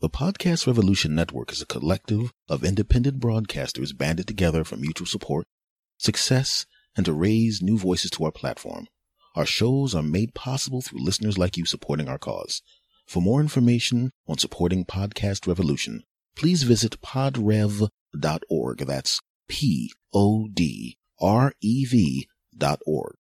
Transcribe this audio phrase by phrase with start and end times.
[0.00, 5.48] The Podcast Revolution Network is a collective of independent broadcasters banded together for mutual support,
[5.96, 8.86] success, and to raise new voices to our platform.
[9.34, 12.62] Our shows are made possible through listeners like you supporting our cause.
[13.08, 16.04] For more information on supporting Podcast Revolution,
[16.36, 18.78] please visit podrev.org.
[18.78, 23.16] That's P O D R E V dot org.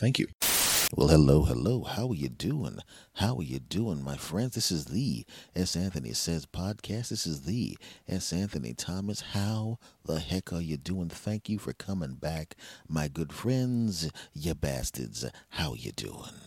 [0.00, 0.26] Thank you.
[0.96, 1.84] Well, hello, hello.
[1.84, 2.78] How are you doing?
[3.14, 4.56] How are you doing, my friends?
[4.56, 5.24] This is the
[5.54, 5.76] S.
[5.76, 7.10] Anthony Says podcast.
[7.10, 7.78] This is the
[8.08, 8.32] S.
[8.32, 9.20] Anthony Thomas.
[9.20, 11.08] How the heck are you doing?
[11.08, 12.56] Thank you for coming back,
[12.88, 15.24] my good friends, you bastards.
[15.50, 16.40] How are you doing?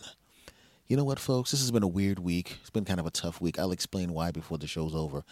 [0.88, 1.52] You know what, folks?
[1.52, 2.58] This has been a weird week.
[2.60, 3.58] It's been kind of a tough week.
[3.58, 5.24] I'll explain why before the show's over.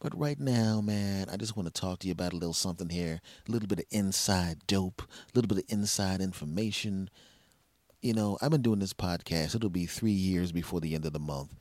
[0.00, 2.90] But right now, man, I just want to talk to you about a little something
[2.90, 7.08] here, a little bit of inside dope, a little bit of inside information
[8.02, 9.54] you know, I've been doing this podcast.
[9.54, 11.54] It'll be three years before the end of the month,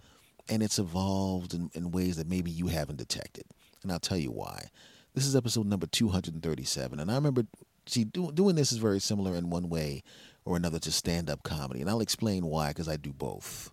[0.47, 3.45] and it's evolved in, in ways that maybe you haven't detected.
[3.83, 4.67] And I'll tell you why.
[5.13, 6.99] This is episode number 237.
[6.99, 7.43] And I remember,
[7.85, 10.03] see, do, doing this is very similar in one way
[10.45, 11.81] or another to stand up comedy.
[11.81, 13.69] And I'll explain why, because I do both.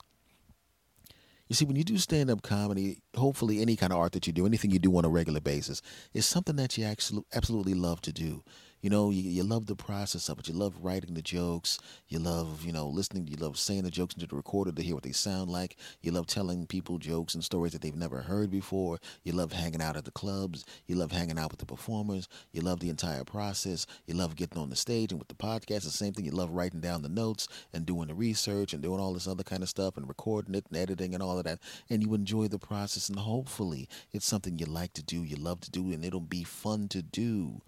[1.48, 4.32] You see, when you do stand up comedy, hopefully any kind of art that you
[4.32, 5.80] do, anything you do on a regular basis,
[6.12, 8.42] is something that you actually absolutely love to do
[8.86, 10.46] you know, you, you love the process of it.
[10.46, 11.80] You love writing the jokes.
[12.06, 13.26] You love, you know, listening.
[13.26, 15.76] You love saying the jokes into the recorder to hear what they sound like.
[16.02, 19.00] You love telling people jokes and stories that they've never heard before.
[19.24, 20.64] You love hanging out at the clubs.
[20.86, 22.28] You love hanging out with the performers.
[22.52, 23.88] You love the entire process.
[24.06, 26.24] You love getting on the stage and with the podcast, the same thing.
[26.24, 29.42] You love writing down the notes and doing the research and doing all this other
[29.42, 31.58] kind of stuff and recording it and editing and all of that.
[31.90, 33.08] And you enjoy the process.
[33.08, 36.44] And hopefully, it's something you like to do, you love to do, and it'll be
[36.44, 37.62] fun to do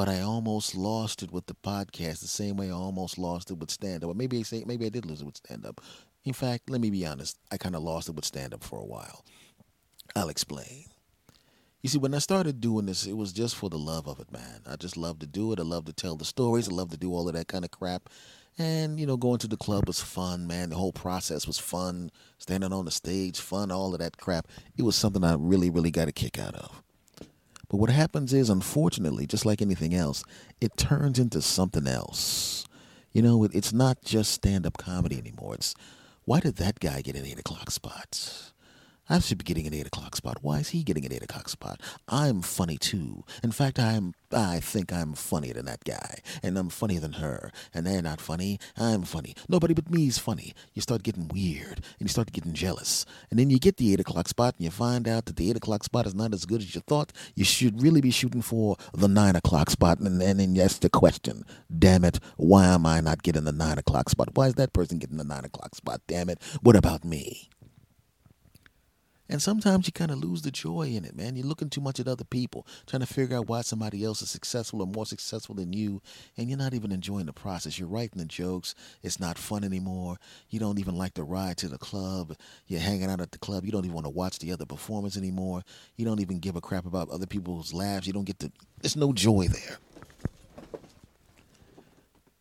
[0.00, 3.58] but I almost lost it with the podcast the same way I almost lost it
[3.58, 4.16] with stand up.
[4.16, 5.82] maybe I say maybe I did lose it with stand up.
[6.24, 8.78] In fact, let me be honest, I kind of lost it with stand up for
[8.78, 9.26] a while.
[10.16, 10.86] I'll explain.
[11.82, 14.32] You see, when I started doing this, it was just for the love of it,
[14.32, 14.62] man.
[14.66, 15.60] I just love to do it.
[15.60, 16.66] I love to tell the stories.
[16.66, 18.08] I love to do all of that kind of crap.
[18.56, 20.70] And, you know, going to the club was fun, man.
[20.70, 22.10] The whole process was fun.
[22.38, 24.48] Standing on the stage, fun, all of that crap.
[24.78, 26.82] It was something I really, really got a kick out of.
[27.70, 30.24] But what happens is, unfortunately, just like anything else,
[30.60, 32.66] it turns into something else.
[33.12, 35.54] You know, it's not just stand up comedy anymore.
[35.54, 35.74] It's
[36.24, 38.49] why did that guy get an eight o'clock spot?
[39.10, 40.38] I should be getting an eight o'clock spot.
[40.40, 41.80] Why is he getting an eight o'clock spot?
[42.06, 43.24] I'm funny too.
[43.42, 47.50] In fact, I'm I think I'm funnier than that guy, and I'm funnier than her,
[47.74, 48.60] and they're not funny.
[48.76, 49.34] I'm funny.
[49.48, 50.54] Nobody but me is funny.
[50.74, 53.98] You start getting weird, and you start getting jealous, and then you get the eight
[53.98, 56.60] o'clock spot, and you find out that the eight o'clock spot is not as good
[56.60, 57.12] as you thought.
[57.34, 60.88] You should really be shooting for the nine o'clock spot, and, and then that's the
[60.88, 61.44] question.
[61.76, 64.28] Damn it, why am I not getting the nine o'clock spot?
[64.34, 66.02] Why is that person getting the nine o'clock spot?
[66.06, 67.50] Damn it, what about me?
[69.30, 71.36] And sometimes you kind of lose the joy in it, man.
[71.36, 74.28] You're looking too much at other people, trying to figure out why somebody else is
[74.28, 76.02] successful or more successful than you,
[76.36, 77.78] and you're not even enjoying the process.
[77.78, 78.74] You're writing the jokes.
[79.04, 80.16] It's not fun anymore.
[80.48, 82.34] You don't even like the ride to the club.
[82.66, 83.64] You're hanging out at the club.
[83.64, 85.62] You don't even want to watch the other performers anymore.
[85.94, 88.08] You don't even give a crap about other people's laughs.
[88.08, 88.50] You don't get to,
[88.82, 89.78] there's no joy there.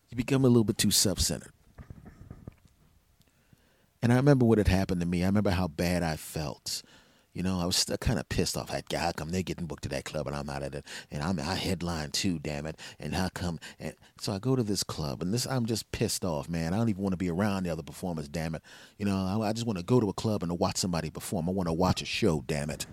[0.10, 1.52] You become a little bit too self centered.
[4.02, 5.24] And I remember what had happened to me.
[5.24, 6.84] I remember how bad I felt.
[7.34, 8.72] You know, I was kind of pissed off.
[8.90, 10.86] Guy, how come they're getting booked to that club and I'm out of it?
[11.12, 12.78] And I'm I headline too, damn it.
[13.00, 13.60] And how come?
[13.80, 16.74] And so I go to this club and this I'm just pissed off, man.
[16.74, 18.64] I don't even want to be around the other performers, damn it.
[18.98, 21.10] You know, I, I just want to go to a club and to watch somebody
[21.12, 21.48] perform.
[21.48, 22.88] I want to watch a show, damn it.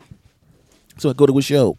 [0.98, 1.78] So I go to a show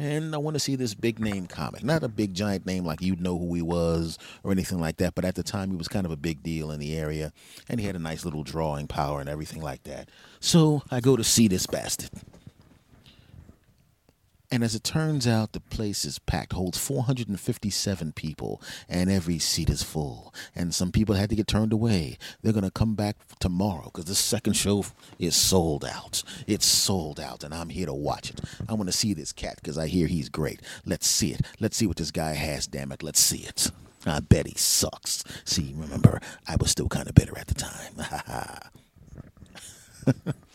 [0.00, 1.84] and I want to see this big name comic.
[1.84, 5.14] Not a big giant name like you'd know who he was or anything like that,
[5.14, 7.32] but at the time he was kind of a big deal in the area,
[7.68, 10.08] and he had a nice little drawing power and everything like that.
[10.40, 12.10] So I go to see this bastard.
[14.52, 19.70] And as it turns out, the place is packed, holds 457 people, and every seat
[19.70, 20.34] is full.
[20.56, 22.18] And some people had to get turned away.
[22.42, 24.84] They're going to come back tomorrow because the second show
[25.20, 26.24] is sold out.
[26.48, 28.40] It's sold out, and I'm here to watch it.
[28.68, 30.60] I want to see this cat because I hear he's great.
[30.84, 31.42] Let's see it.
[31.60, 33.04] Let's see what this guy has, damn it.
[33.04, 33.70] Let's see it.
[34.04, 35.22] I bet he sucks.
[35.44, 38.70] See, remember, I was still kind of bitter at the time.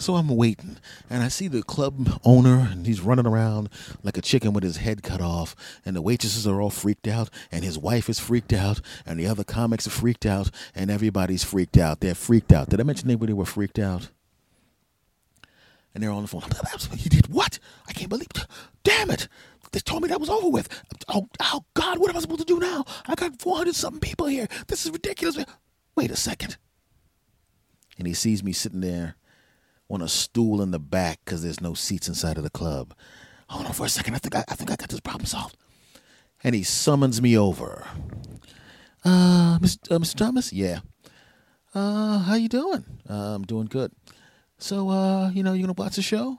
[0.00, 0.76] So I'm waiting,
[1.10, 3.68] and I see the club owner, and he's running around
[4.04, 7.28] like a chicken with his head cut off, and the waitresses are all freaked out,
[7.50, 11.42] and his wife is freaked out, and the other comics are freaked out, and everybody's
[11.42, 11.98] freaked out.
[11.98, 12.68] They're freaked out.
[12.68, 14.10] Did I mention anybody were freaked out?
[15.94, 16.42] And they're on the phone.
[16.96, 17.58] You did what?
[17.88, 18.28] I can't believe.
[18.84, 19.26] Damn it!
[19.72, 20.68] They told me that was over with.
[21.08, 21.98] Oh, oh God!
[21.98, 22.84] What am I supposed to do now?
[23.06, 24.46] I got 400 something people here.
[24.68, 25.44] This is ridiculous.
[25.96, 26.56] Wait a second.
[27.98, 29.16] and he sees me sitting there
[29.90, 32.94] on a stool in the back because there's no seats inside of the club.
[33.48, 34.14] Hold on for a second.
[34.14, 35.56] I think I, I think I got this problem solved.
[36.44, 37.86] And he summons me over.
[39.04, 39.90] Uh, Mr.
[39.90, 40.14] Uh, Mr.
[40.16, 40.52] Thomas?
[40.52, 40.80] Yeah.
[41.74, 42.84] Uh, how you doing?
[43.08, 43.92] Uh, I'm doing good.
[44.58, 46.38] So, uh, you know, you gonna watch the show?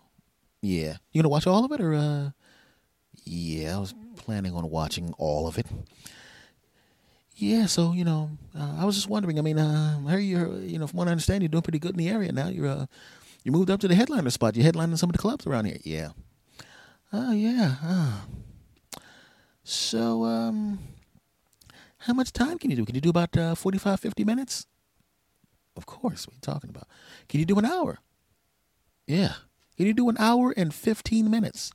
[0.61, 0.97] Yeah.
[1.11, 2.29] You gonna watch all of it, or uh?
[3.23, 5.65] Yeah, I was planning on watching all of it.
[7.35, 9.39] Yeah, so you know, uh, I was just wondering.
[9.39, 11.91] I mean, uh, how you, you know, from what I understand, you're doing pretty good
[11.91, 12.49] in the area now.
[12.49, 12.85] You're, uh,
[13.49, 14.55] you moved up to the headliner spot.
[14.55, 15.79] You're headlining some of the clubs around here.
[15.83, 16.09] Yeah.
[17.11, 17.75] Oh yeah.
[17.83, 18.21] Oh.
[19.63, 20.77] So, um,
[21.97, 22.85] how much time can you do?
[22.85, 24.67] Can you do about uh, 45, 50 minutes?
[25.75, 26.27] Of course.
[26.27, 26.87] What are you talking about?
[27.27, 27.97] Can you do an hour?
[29.07, 29.33] Yeah.
[29.77, 31.71] Can you do an hour and 15 minutes?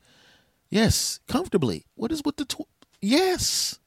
[0.70, 1.86] Yes, comfortably.
[1.96, 2.68] What is with the tw-
[3.00, 3.80] Yes.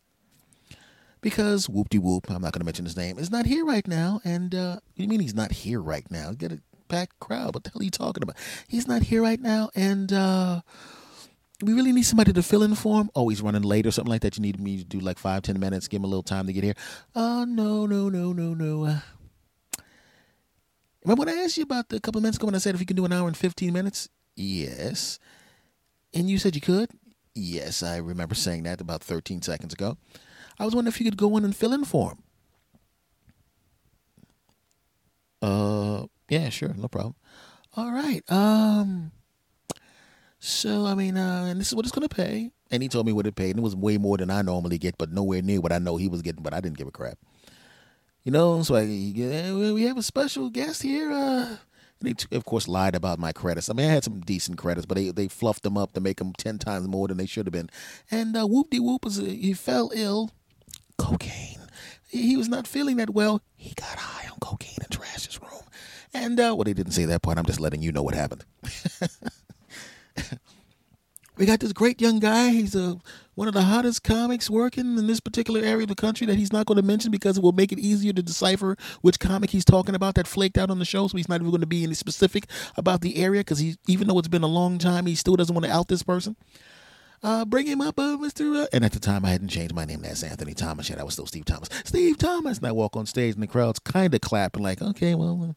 [1.22, 3.88] Because whoop de whoop, I'm not going to mention his name, is not here right
[3.88, 4.20] now.
[4.26, 6.34] And uh, you mean he's not here right now?
[6.34, 7.54] Get a packed crowd.
[7.54, 8.38] What the hell are you talking about?
[8.68, 9.70] He's not here right now.
[9.76, 10.62] And uh,
[11.62, 13.10] we really need somebody to fill in for him.
[13.16, 14.38] Oh, he's running late or something like that.
[14.38, 16.54] You need me to do like five, ten minutes, give him a little time to
[16.54, 16.76] get here.
[17.16, 18.86] Oh, uh, no, no, no, no, no.
[18.86, 19.00] Uh,
[21.04, 22.82] remember when I asked you about the couple of minutes ago when I said if
[22.82, 24.10] you can do an hour and 15 minutes?
[24.36, 25.20] Yes.
[26.14, 26.92] And you said you could?
[27.34, 29.98] Yes, I remember saying that about 13 seconds ago.
[30.60, 32.18] I was wondering if you could go in and fill in for him.
[35.42, 37.16] Uh, yeah, sure, no problem.
[37.76, 38.24] All right.
[38.32, 39.12] Um,
[40.40, 42.52] so I mean, uh, and this is what it's gonna pay.
[42.70, 44.78] And he told me what it paid, and it was way more than I normally
[44.78, 46.44] get, but nowhere near what I know he was getting.
[46.44, 47.18] But I didn't give a crap.
[48.24, 51.12] You know, so I, we have a special guest here.
[51.14, 51.58] Uh,
[52.02, 53.70] they, of course, lied about my credits.
[53.70, 56.18] I mean, I had some decent credits, but they, they fluffed them up to make
[56.18, 57.70] them 10 times more than they should have been.
[58.12, 60.32] And uh, whoop de whoop, he fell ill.
[60.98, 61.68] Cocaine.
[62.10, 63.42] He, he was not feeling that well.
[63.56, 65.64] He got high on cocaine and trashed his room.
[66.14, 67.38] And, uh, well, they didn't say that part.
[67.38, 68.46] I'm just letting you know what happened.
[71.38, 72.50] we got this great young guy.
[72.50, 72.96] He's a uh,
[73.36, 76.52] one of the hottest comics working in this particular area of the country that he's
[76.52, 79.64] not going to mention because it will make it easier to decipher which comic he's
[79.64, 81.08] talking about that flaked out on the show.
[81.08, 84.08] So he's not even going to be any specific about the area because he, even
[84.08, 86.36] though it's been a long time, he still doesn't want to out this person.
[87.22, 88.64] Uh, bring him up, uh, Mr.
[88.64, 91.00] Uh, and at the time, I hadn't changed my name as Anthony Thomas yet.
[91.00, 91.70] I was still Steve Thomas.
[91.84, 92.58] Steve Thomas.
[92.58, 95.54] And I walk on stage, and the crowd's kind of clapping, like, okay, well, uh,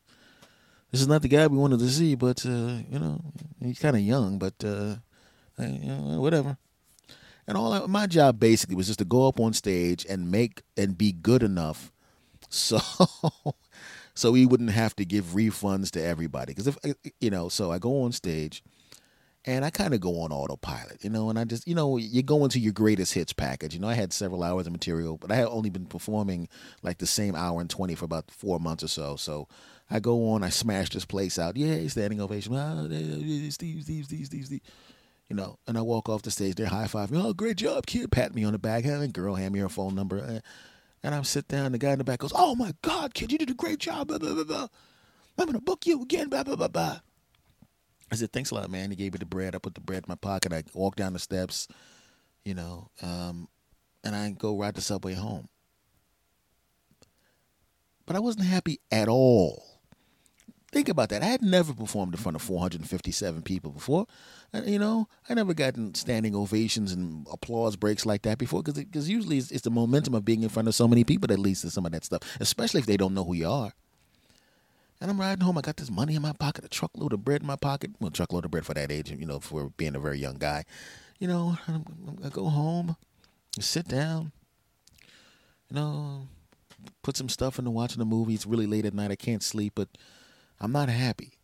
[0.91, 3.21] this is not the guy we wanted to see, but, uh, you know,
[3.61, 4.97] he's kind of young, but, uh,
[5.59, 6.57] you know, whatever.
[7.47, 10.63] And all I, my job basically was just to go up on stage and make
[10.77, 11.91] and be good enough
[12.49, 12.81] so
[14.15, 16.53] so he wouldn't have to give refunds to everybody.
[16.55, 18.63] Because if you know so i go on stage
[19.45, 22.23] and i kind of go on autopilot you know and i just you know you
[22.23, 23.75] go into your greatest hits package.
[23.75, 26.49] You know i had several hours of material but i had only been performing
[26.83, 29.17] like the same hour and 20 for about four months or so.
[29.17, 29.49] So
[29.91, 32.85] i go on i smash this place out yeah standing ovation ah,
[33.51, 34.61] steve steve steve steve steve
[35.31, 37.87] you know, and I walk off the stage, they're high five me, oh, great job,
[37.87, 40.43] kid, pat me on the back, a girl hand me her phone number,
[41.05, 43.39] and I'm sit down, the guy in the back goes, oh my God, kid, you
[43.39, 44.67] did a great job, blah, blah, blah, blah.
[45.39, 46.99] I'm gonna book you again, blah, blah, blah, blah.
[48.11, 48.91] I said, thanks a lot, man.
[48.91, 49.55] He gave me the bread.
[49.55, 50.53] I put the bread in my pocket.
[50.53, 51.69] I walk down the steps,
[52.45, 53.49] you know, um,
[54.03, 55.49] and I go ride the subway home.
[58.05, 59.70] But I wasn't happy at all
[60.73, 61.23] Think about that.
[61.23, 64.07] I had never performed in front of 457 people before.
[64.55, 69.09] You know, I never gotten standing ovations and applause breaks like that before because because
[69.09, 71.63] usually it's, it's, the momentum of being in front of so many people that leads
[71.63, 73.73] to some of that stuff, especially if they don't know who you are.
[75.01, 75.59] And I'm riding home.
[75.59, 77.91] I got this money in my pocket, a truckload of bread in my pocket.
[77.99, 80.65] Well, truckload of bread for that age, you know, for being a very young guy.
[81.19, 81.59] You know,
[82.25, 82.97] I go home,
[83.59, 84.31] sit down,
[85.69, 86.29] you know,
[87.03, 88.35] put some stuff into watching a movie.
[88.35, 89.11] It's really late at night.
[89.11, 89.89] I can't sleep, but
[90.61, 91.35] I'm not happy.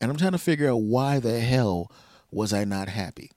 [0.00, 1.90] And I'm trying to figure out why the hell
[2.30, 3.30] was I not happy?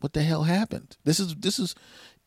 [0.00, 0.96] What the hell happened?
[1.04, 1.74] This is this is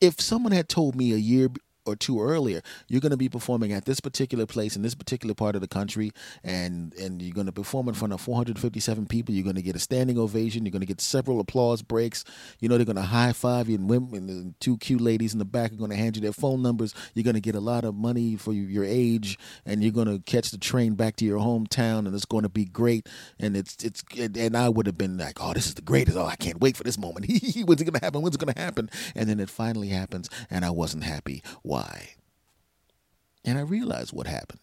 [0.01, 1.49] if someone had told me a year
[1.89, 5.33] or two earlier, you're going to be performing at this particular place in this particular
[5.33, 6.11] part of the country,
[6.43, 9.33] and and you're going to perform in front of 457 people.
[9.33, 10.65] You're going to get a standing ovation.
[10.65, 12.23] You're going to get several applause breaks.
[12.59, 15.39] You know they're going to high five you, and women, and two cute ladies in
[15.39, 16.93] the back are going to hand you their phone numbers.
[17.13, 20.19] You're going to get a lot of money for your age, and you're going to
[20.19, 23.07] catch the train back to your hometown, and it's going to be great.
[23.39, 26.17] And it's it's and I would have been like, oh, this is the greatest.
[26.17, 27.25] Oh, I can't wait for this moment.
[27.65, 28.21] When's it going to happen?
[28.21, 28.89] When's it going to happen?
[29.15, 31.43] And then it finally happens, and I wasn't happy.
[31.61, 31.78] Why?
[33.45, 34.59] And I realized what happened.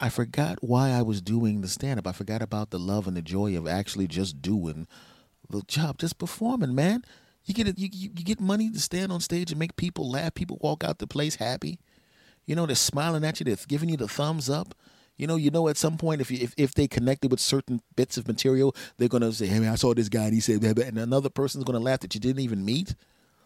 [0.00, 2.06] I forgot why I was doing the stand up.
[2.06, 4.88] I forgot about the love and the joy of actually just doing
[5.48, 7.04] the job, just performing, man.
[7.44, 10.34] You get you, you get money to stand on stage and make people laugh.
[10.34, 11.78] People walk out the place happy.
[12.46, 13.44] You know, they're smiling at you.
[13.44, 14.74] They're giving you the thumbs up.
[15.16, 17.80] You know, you know, at some point, if you, if, if they connected with certain
[17.94, 20.60] bits of material, they're gonna say, "Hey, man, I saw this guy and he said,"
[20.60, 22.94] blah, blah," and another person's gonna laugh that you didn't even meet.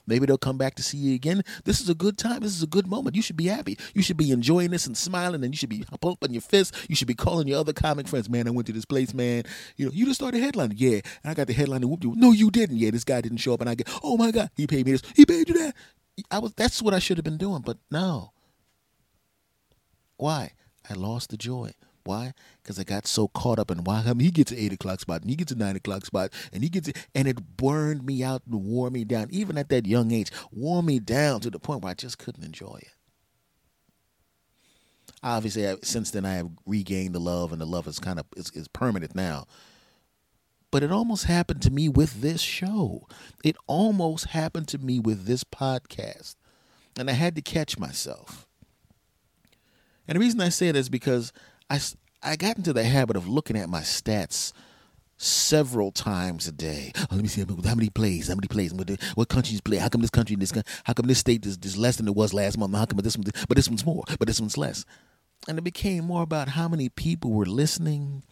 [0.07, 1.43] Maybe they'll come back to see you again.
[1.65, 2.41] This is a good time.
[2.41, 3.17] This is a good moment.
[3.17, 3.79] You should be happy.
[3.95, 6.75] You should be enjoying this and smiling, and you should be pumping your fist.
[6.89, 8.47] You should be calling your other comic friends, man.
[8.47, 9.45] I went to this place, man.
[9.77, 11.01] You know, you just started headlining, yeah.
[11.23, 12.15] And I got the headline and whoop you.
[12.17, 12.77] No, you didn't.
[12.77, 14.93] Yeah, this guy didn't show up, and I get, oh my god, he paid me
[14.93, 15.03] this.
[15.15, 15.75] He paid you that.
[16.31, 16.53] I was.
[16.55, 18.33] That's what I should have been doing, but no.
[20.17, 20.53] Why?
[20.89, 21.73] I lost the joy.
[22.07, 22.35] Why?
[22.63, 25.23] Because I got so caught up in why mean, he gets an eight o'clock spot
[25.23, 28.23] and he gets a nine o'clock spot and he gets it, and it burned me
[28.23, 29.27] out and wore me down.
[29.31, 32.45] Even at that young age, wore me down to the point where I just couldn't
[32.45, 32.93] enjoy it.
[35.23, 38.27] Obviously, I, since then I have regained the love, and the love is kind of
[38.37, 39.47] is, is permanent now.
[40.71, 43.09] But it almost happened to me with this show.
[43.43, 46.37] It almost happened to me with this podcast,
[46.97, 48.47] and I had to catch myself.
[50.07, 51.33] And the reason I say it is because
[51.69, 51.81] I,
[52.23, 54.53] I got into the habit of looking at my stats
[55.19, 56.93] several times a day.
[56.99, 59.79] Oh, let me see how many plays, how many plays, what, what countries play.
[59.79, 60.53] How come this country, this
[60.85, 62.75] how come this state is, is less than it was last month?
[62.75, 64.85] How come this one, but this one's more, but this one's less?
[65.49, 68.25] And it became more about how many people were listening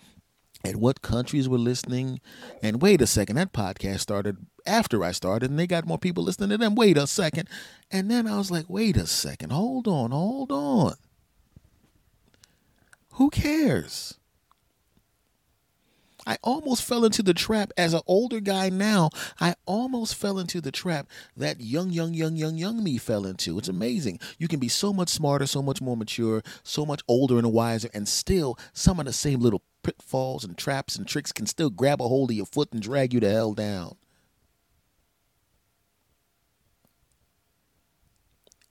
[0.64, 2.20] and what countries were listening.
[2.62, 4.36] And wait a second, that podcast started
[4.66, 6.74] after I started, and they got more people listening to them.
[6.74, 7.48] Wait a second.
[7.90, 10.94] And then I was like, wait a second, hold on, hold on.
[13.14, 14.18] Who cares?
[16.26, 19.10] I almost fell into the trap as an older guy now.
[19.40, 21.06] I almost fell into the trap
[21.36, 23.58] that young, young, young, young, young me fell into.
[23.58, 24.18] It's amazing.
[24.38, 27.88] You can be so much smarter, so much more mature, so much older and wiser,
[27.94, 32.00] and still some of the same little pitfalls and traps and tricks can still grab
[32.00, 33.96] a hold of your foot and drag you to hell down.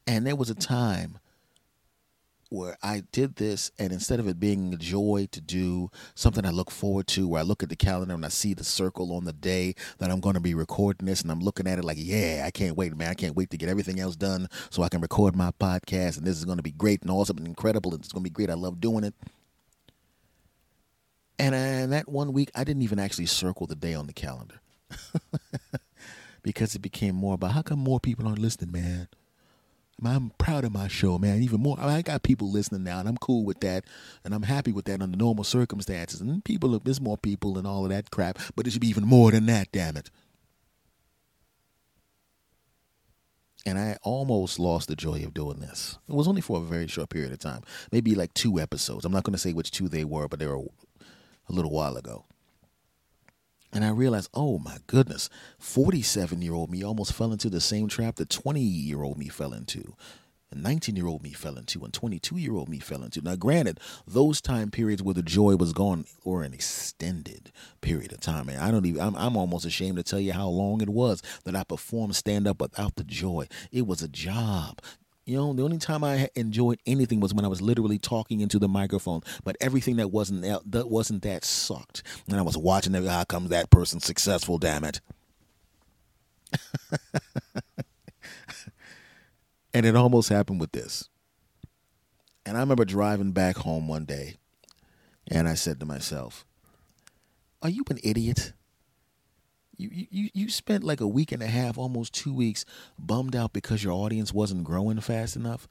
[0.06, 1.20] And there was a time
[2.54, 6.52] where I did this, and instead of it being a joy to do something I
[6.52, 9.26] look forward to, where I look at the calendar and I see the circle on
[9.26, 11.98] the day that I'm going to be recording this, and I'm looking at it like,
[12.00, 13.10] yeah, I can't wait, man.
[13.10, 16.28] I can't wait to get everything else done so I can record my podcast, and
[16.28, 18.34] this is going to be great and awesome and incredible, and it's going to be
[18.34, 18.52] great.
[18.52, 19.16] I love doing it.
[21.40, 24.62] And, and that one week, I didn't even actually circle the day on the calendar
[26.44, 29.08] because it became more about how come more people aren't listening, man.
[30.04, 31.42] I'm proud of my show, man.
[31.42, 33.86] Even more, I, mean, I got people listening now, and I'm cool with that,
[34.24, 36.20] and I'm happy with that under normal circumstances.
[36.20, 39.06] And people, there's more people and all of that crap, but it should be even
[39.06, 39.72] more than that.
[39.72, 40.10] Damn it!
[43.66, 45.98] And I almost lost the joy of doing this.
[46.10, 49.06] It was only for a very short period of time, maybe like two episodes.
[49.06, 50.64] I'm not going to say which two they were, but they were
[51.48, 52.26] a little while ago.
[53.74, 57.88] And I realized, oh my goodness, 47 year old me almost fell into the same
[57.88, 59.96] trap that 20 year old me fell into.
[60.52, 63.22] And 19 year old me fell into, and 22 year old me fell into.
[63.22, 67.52] Now, granted, those time periods where the joy was gone or an extended
[67.82, 68.48] period of time.
[68.48, 71.24] And I don't even, I'm, I'm almost ashamed to tell you how long it was
[71.46, 73.48] that I performed stand up without the joy.
[73.72, 74.80] It was a job.
[75.26, 78.60] You know, the only time I enjoyed anything was when I was literally talking into
[78.60, 79.22] the microphone.
[79.44, 82.04] But everything that wasn't that, that wasn't that sucked.
[82.28, 83.06] And I was watching it.
[83.06, 84.58] How come that person successful?
[84.58, 85.00] Damn it!
[89.74, 91.10] and it almost happened with this.
[92.46, 94.36] And I remember driving back home one day,
[95.32, 96.46] and I said to myself,
[97.62, 98.52] "Are you an idiot?"
[99.76, 102.66] You, you you spent like a week and a half, almost two weeks,
[102.98, 105.68] bummed out because your audience wasn't growing fast enough.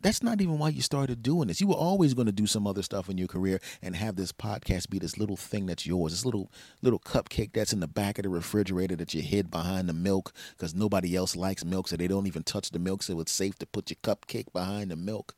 [0.00, 1.62] That's not even why you started doing this.
[1.62, 4.32] You were always going to do some other stuff in your career and have this
[4.32, 8.18] podcast be this little thing that's yours, this little little cupcake that's in the back
[8.18, 11.96] of the refrigerator that you hid behind the milk because nobody else likes milk, so
[11.96, 14.96] they don't even touch the milk, so it's safe to put your cupcake behind the
[14.96, 15.34] milk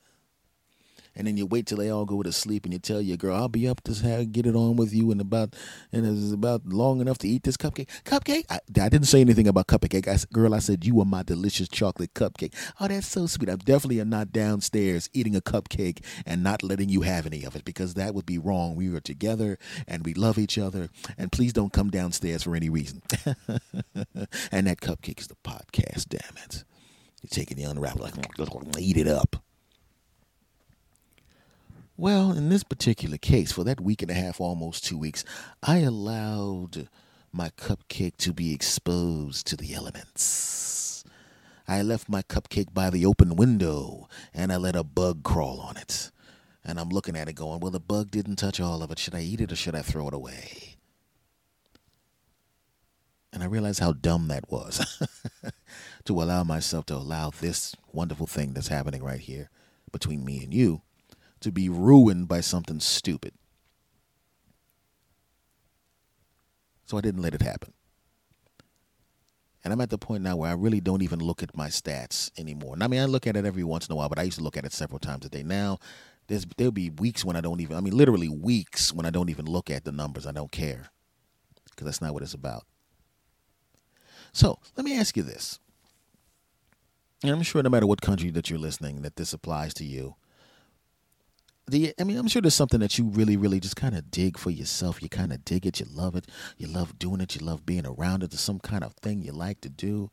[1.16, 3.34] and then you wait till they all go to sleep and you tell your girl,
[3.34, 5.56] I'll be up to get it on with you in about
[5.92, 7.88] and it's about long enough to eat this cupcake.
[8.04, 8.44] Cupcake?
[8.50, 10.06] I, I didn't say anything about cupcake.
[10.06, 12.54] I, girl, I said you are my delicious chocolate cupcake.
[12.80, 13.48] Oh, that's so sweet.
[13.48, 17.64] I'm definitely not downstairs eating a cupcake and not letting you have any of it
[17.64, 18.76] because that would be wrong.
[18.76, 19.58] We are together
[19.88, 20.90] and we love each other.
[21.16, 23.02] And please don't come downstairs for any reason.
[24.52, 26.64] and that cupcake is the podcast, damn it.
[27.22, 28.14] You're taking the unwrap like
[28.78, 29.36] eat it up.
[31.98, 35.24] Well, in this particular case, for that week and a half, almost two weeks,
[35.62, 36.90] I allowed
[37.32, 41.04] my cupcake to be exposed to the elements.
[41.66, 45.78] I left my cupcake by the open window and I let a bug crawl on
[45.78, 46.10] it.
[46.62, 48.98] And I'm looking at it going, well, the bug didn't touch all of it.
[48.98, 50.76] Should I eat it or should I throw it away?
[53.32, 54.84] And I realized how dumb that was
[56.04, 59.48] to allow myself to allow this wonderful thing that's happening right here
[59.90, 60.82] between me and you
[61.40, 63.32] to be ruined by something stupid.
[66.86, 67.72] So I didn't let it happen.
[69.64, 72.30] And I'm at the point now where I really don't even look at my stats
[72.38, 72.74] anymore.
[72.74, 74.38] And I mean, I look at it every once in a while, but I used
[74.38, 75.42] to look at it several times a day.
[75.42, 75.78] Now,
[76.28, 77.76] there's there'll be weeks when I don't even.
[77.76, 80.26] I mean, literally weeks when I don't even look at the numbers.
[80.26, 80.90] I don't care
[81.70, 82.64] because that's not what it's about.
[84.32, 85.58] So let me ask you this.
[87.22, 90.14] And I'm sure no matter what country that you're listening, that this applies to you.
[91.68, 94.38] The, I mean, I'm sure there's something that you really, really just kind of dig
[94.38, 95.02] for yourself.
[95.02, 95.80] You kind of dig it.
[95.80, 96.26] You love it.
[96.56, 97.34] You love doing it.
[97.34, 98.30] You love being around it.
[98.30, 100.10] There's some kind of thing you like to do.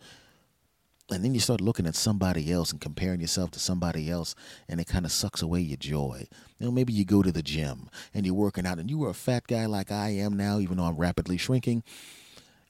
[1.12, 4.34] And then you start looking at somebody else and comparing yourself to somebody else,
[4.68, 6.26] and it kind of sucks away your joy.
[6.58, 9.10] You know, maybe you go to the gym and you're working out, and you were
[9.10, 11.84] a fat guy like I am now, even though I'm rapidly shrinking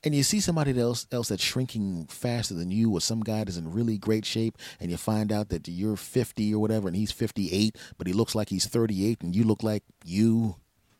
[0.03, 3.57] and you see somebody else else that's shrinking faster than you, or some guy that's
[3.57, 7.11] in really great shape, and you find out that you're 50 or whatever, and he's
[7.11, 10.55] 58, but he looks like he's 38, and you look like you,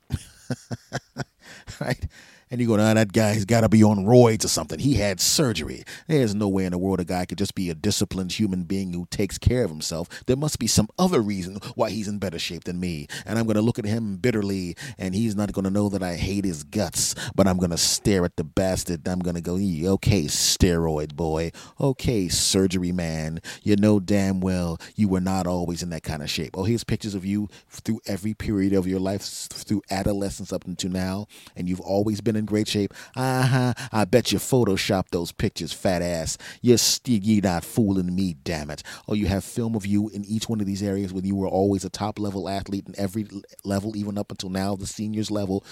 [1.80, 2.08] right?
[2.54, 4.78] and you go, nah, that guy's got to be on roids or something.
[4.78, 5.84] He had surgery.
[6.08, 8.94] There's no way in the world a guy could just be a disciplined human being
[8.94, 10.08] who takes care of himself.
[10.28, 13.08] There must be some other reason why he's in better shape than me.
[13.26, 16.04] And I'm going to look at him bitterly, and he's not going to know that
[16.04, 19.08] I hate his guts, but I'm going to stare at the bastard.
[19.08, 21.54] I'm going to go, okay, steroid boy.
[21.82, 23.42] Okay, surgery man.
[23.64, 26.56] You know damn well you were not always in that kind of shape.
[26.56, 30.92] Oh, here's pictures of you through every period of your life, through adolescence up until
[30.92, 31.26] now,
[31.56, 32.94] and you've always been in great shape.
[33.16, 33.74] Uh huh.
[33.92, 36.38] I bet you photoshopped those pictures, fat ass.
[36.62, 38.84] You're, you're not fooling me, damn it.
[39.08, 41.48] Oh, you have film of you in each one of these areas where you were
[41.48, 43.28] always a top level athlete in every
[43.64, 45.66] level, even up until now, the seniors level.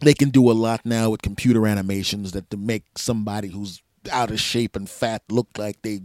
[0.00, 4.30] They can do a lot now with computer animations that to make somebody who's out
[4.32, 6.00] of shape and fat look like they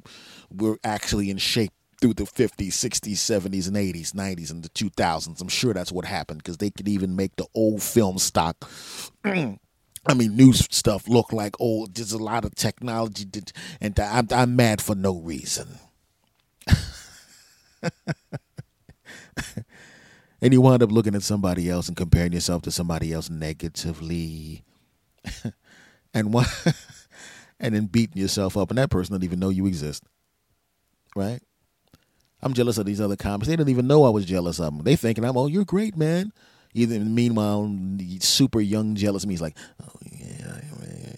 [0.52, 5.42] were actually in shape through the 50s, 60s, 70s, and 80s, 90s, and the 2000s.
[5.42, 8.70] I'm sure that's what happened because they could even make the old film stock.
[9.26, 11.96] I mean, new stuff look like old.
[11.96, 15.80] There's a lot of technology, that, and I'm, I'm mad for no reason.
[20.42, 24.64] and you wind up looking at somebody else and comparing yourself to somebody else negatively,
[26.14, 26.46] and one,
[27.60, 30.04] and then beating yourself up, and that person doesn't even know you exist,
[31.16, 31.42] right?
[32.42, 33.48] I'm jealous of these other comics.
[33.48, 34.84] They didn't even know I was jealous of them.
[34.84, 36.32] They thinking I'm, oh, you're great, man.
[36.74, 37.76] Either meanwhile,
[38.20, 40.60] super young jealous me is like, oh yeah,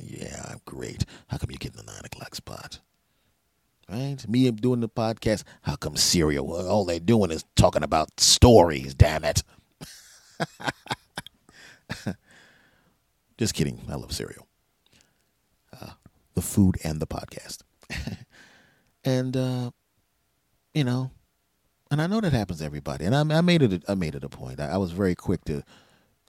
[0.01, 1.05] yeah, I'm great.
[1.27, 2.79] How come you're getting the nine o'clock spot?
[3.89, 4.17] Right?
[4.27, 5.43] Me doing the podcast.
[5.63, 6.53] How come Serial?
[6.67, 8.93] All they're doing is talking about stories.
[8.93, 9.43] Damn it.
[13.37, 13.81] Just kidding.
[13.89, 14.47] I love Serial.
[15.73, 15.91] Uh,
[16.35, 17.63] the food and the podcast.
[19.03, 19.71] and uh,
[20.79, 21.11] you know,
[21.91, 23.03] and I know that happens to everybody.
[23.03, 23.83] And I, I made it.
[23.89, 24.61] I made it a point.
[24.61, 25.61] I, I, was very quick to,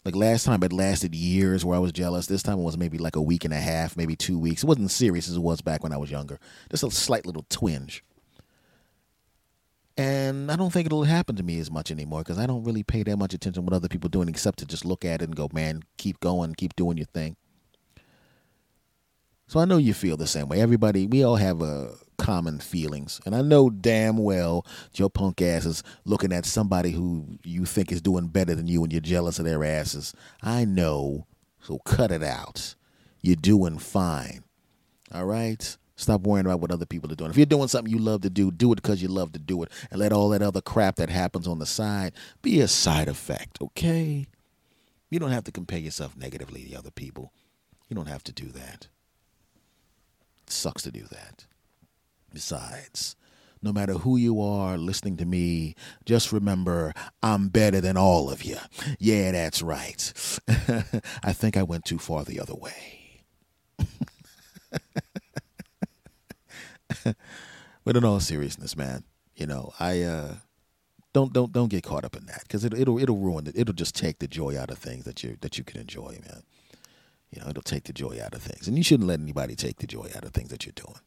[0.05, 2.27] like last time it lasted years where I was jealous.
[2.27, 4.65] This time it was maybe like a week and a half, maybe two weeks.
[4.65, 6.41] It wasn't serious as it was back when I was younger.
[6.69, 8.03] Just a slight little twinge.
[9.97, 12.83] And I don't think it'll happen to me as much anymore because I don't really
[12.83, 15.37] pay that much attention what other people doing except to just look at it and
[15.37, 17.37] go, man, keep going, keep doing your thing.
[19.51, 20.61] So I know you feel the same way.
[20.61, 23.21] Everybody, we all have a common feelings.
[23.27, 27.91] And I know damn well your punk ass is looking at somebody who you think
[27.91, 30.15] is doing better than you and you're jealous of their asses.
[30.41, 31.27] I know.
[31.63, 32.77] So cut it out.
[33.23, 34.45] You're doing fine.
[35.13, 35.77] All right?
[35.97, 37.33] Stop worrying about what other people are doing.
[37.33, 39.65] If you're doing something you love to do, do it because you love to do
[39.65, 39.73] it.
[39.91, 43.59] And let all that other crap that happens on the side be a side effect,
[43.61, 44.29] okay?
[45.11, 47.33] You don't have to compare yourself negatively to other people.
[47.89, 48.87] You don't have to do that.
[50.53, 51.47] Sucks to do that.
[52.33, 53.17] Besides,
[53.63, 58.43] no matter who you are listening to me, just remember I'm better than all of
[58.43, 58.57] you.
[58.99, 60.13] Yeah, that's right.
[61.23, 63.25] I think I went too far the other way.
[67.85, 70.35] but in all seriousness, man, you know, I uh
[71.13, 73.57] don't don't don't get caught up in that because it, it'll it'll ruin it.
[73.57, 76.43] It'll just take the joy out of things that you that you can enjoy, man.
[77.31, 79.79] You know, it'll take the joy out of things, and you shouldn't let anybody take
[79.79, 81.01] the joy out of things that you're doing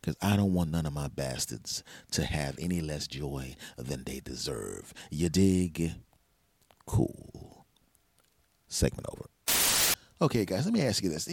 [0.00, 4.20] because I don't want none of my bastards to have any less joy than they
[4.20, 4.94] deserve.
[5.10, 5.92] You dig?
[6.86, 7.66] Cool.
[8.68, 9.26] Segment over.
[10.20, 11.28] Okay, guys, let me ask you this.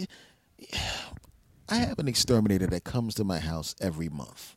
[1.70, 4.56] I have an exterminator that comes to my house every month.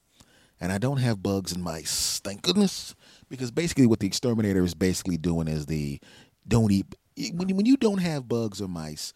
[0.61, 2.94] And I don't have bugs and mice, thank goodness.
[3.28, 6.00] Because basically, what the exterminator is basically doing is the
[6.46, 6.87] don't eat.
[7.33, 9.12] When you don't have bugs or mice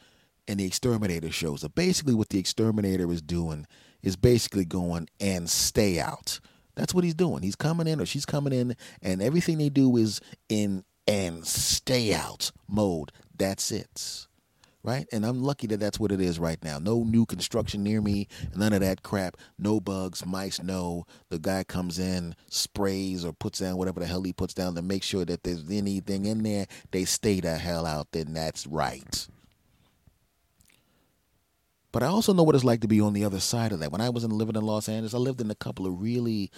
[0.48, 3.66] and the exterminator shows up, basically, what the exterminator is doing
[4.02, 6.40] is basically going and stay out.
[6.74, 7.42] That's what he's doing.
[7.42, 12.14] He's coming in or she's coming in, and everything they do is in and stay
[12.14, 13.12] out mode.
[13.36, 14.26] That's it.
[14.84, 15.06] Right?
[15.12, 16.80] And I'm lucky that that's what it is right now.
[16.80, 18.26] No new construction near me,
[18.56, 19.36] none of that crap.
[19.56, 21.06] No bugs, mice, no.
[21.28, 24.82] The guy comes in, sprays or puts down whatever the hell he puts down to
[24.82, 26.66] make sure that there's anything in there.
[26.90, 28.08] They stay the hell out.
[28.10, 29.28] Then that's right.
[31.92, 33.92] But I also know what it's like to be on the other side of that.
[33.92, 36.50] When I was in, living in Los Angeles, I lived in a couple of really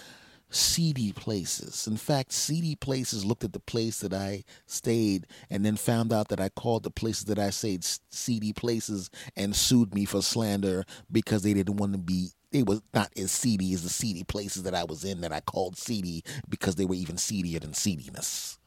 [0.49, 1.87] seedy places.
[1.87, 6.29] In fact, seedy places looked at the place that I stayed and then found out
[6.29, 10.85] that I called the places that I stayed seedy places and sued me for slander
[11.11, 14.63] because they didn't want to be it was not as seedy as the seedy places
[14.63, 18.57] that I was in that I called seedy because they were even seedier than seediness.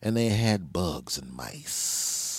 [0.00, 2.29] And they had bugs and mice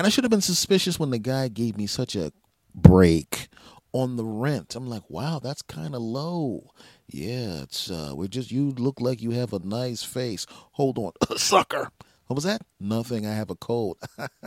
[0.00, 2.32] and I should have been suspicious when the guy gave me such a
[2.74, 3.48] break
[3.92, 4.74] on the rent.
[4.74, 6.70] I'm like, wow, that's kind of low.
[7.06, 10.46] Yeah, it's uh, we're just you look like you have a nice face.
[10.72, 11.90] Hold on, sucker.
[12.28, 12.62] What was that?
[12.80, 13.26] Nothing.
[13.26, 13.98] I have a cold.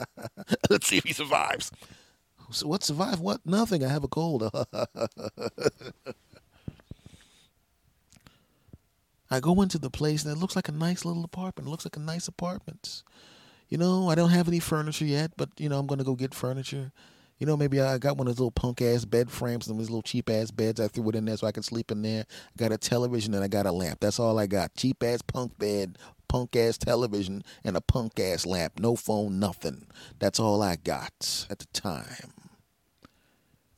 [0.71, 1.69] Let's see if he survives.
[2.49, 3.19] So what survive?
[3.19, 3.45] What?
[3.45, 3.85] Nothing.
[3.85, 4.49] I have a cold.
[9.29, 11.67] I go into the place and it looks like a nice little apartment.
[11.67, 13.03] It looks like a nice apartment
[13.69, 16.34] you know, I don't have any furniture yet, but you know, I'm gonna go get
[16.34, 16.91] furniture.
[17.39, 19.89] You know, maybe I got one of those little punk ass bed frames and these
[19.89, 20.80] little cheap ass beds.
[20.80, 22.26] I threw it in there so I could sleep in there.
[22.30, 23.99] I got a television and I got a lamp.
[23.99, 24.76] That's all I got.
[24.76, 25.97] Cheap ass punk bed,
[26.30, 28.80] punk ass television, and a punk ass lamp.
[28.80, 29.88] No phone, nothing.
[30.19, 32.32] That's all I got at the time.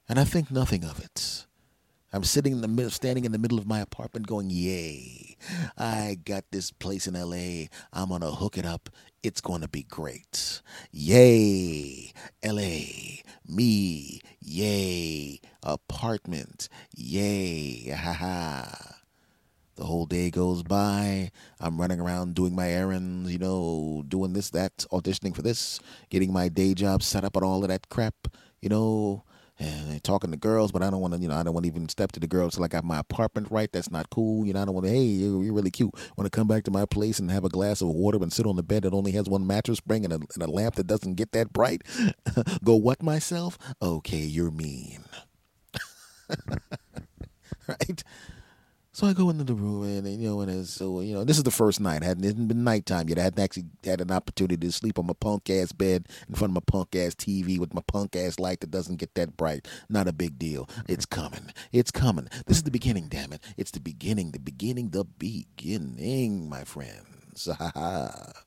[0.07, 1.45] And I think nothing of it.
[2.13, 5.35] I'm sitting in the middle, standing in the middle of my apartment going, Yay,
[5.77, 7.67] I got this place in LA.
[7.91, 8.89] I'm to hook it up.
[9.25, 10.61] It's going to be great.
[10.91, 18.97] Yay, LA, me, yay, apartment, yay, ha ha.
[19.77, 21.31] The whole day goes by.
[21.59, 25.79] I'm running around doing my errands, you know, doing this, that, auditioning for this,
[26.11, 28.27] getting my day job set up and all of that crap,
[28.61, 29.23] you know
[29.57, 31.69] and talking to girls, but I don't want to, you know, I don't want to
[31.69, 33.71] even step to the girls till I got my apartment right.
[33.71, 34.45] That's not cool.
[34.45, 35.93] You know, I don't want to, hey, you're, really cute.
[36.15, 38.45] Want to come back to my place and have a glass of water and sit
[38.45, 40.87] on the bed that only has one mattress spring and a, and a lamp that
[40.87, 41.83] doesn't get that bright?
[42.63, 43.57] Go what myself?
[43.81, 45.03] Okay, you're mean.
[47.67, 48.03] right?
[48.95, 51.35] So I go into the room and you know, and it's, so you know, this
[51.35, 52.01] is the first night.
[52.01, 53.19] It hadn't been nighttime yet.
[53.19, 56.51] I hadn't actually had an opportunity to sleep on my punk ass bed in front
[56.51, 59.67] of my punk ass TV with my punk ass light that doesn't get that bright.
[59.89, 60.67] Not a big deal.
[60.67, 60.93] Mm-hmm.
[60.93, 61.51] It's coming.
[61.73, 62.29] It's coming.
[62.45, 63.09] This is the beginning.
[63.09, 63.43] Damn it!
[63.57, 64.31] It's the beginning.
[64.31, 64.91] The beginning.
[64.91, 67.49] The beginning, my friends.
[67.57, 68.44] Ha ha.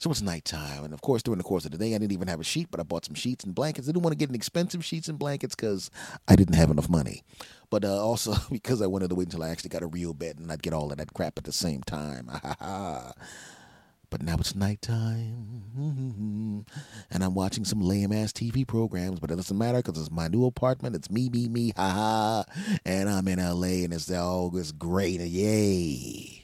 [0.00, 0.84] So it's nighttime.
[0.84, 2.68] And of course, during the course of the day, I didn't even have a sheet,
[2.70, 3.86] but I bought some sheets and blankets.
[3.86, 5.90] I didn't want to get an expensive sheets and blankets because
[6.26, 7.22] I didn't have enough money.
[7.68, 10.38] But uh, also because I wanted to wait until I actually got a real bed
[10.38, 12.30] and I'd get all of that crap at the same time.
[14.10, 15.64] but now it's nighttime.
[17.12, 20.28] And I'm watching some lame ass TV programs, but it doesn't matter because it's my
[20.28, 20.96] new apartment.
[20.96, 22.44] It's me, me, me, ha ha.
[22.86, 25.20] And I'm in LA and it's all great.
[25.20, 26.39] Yay.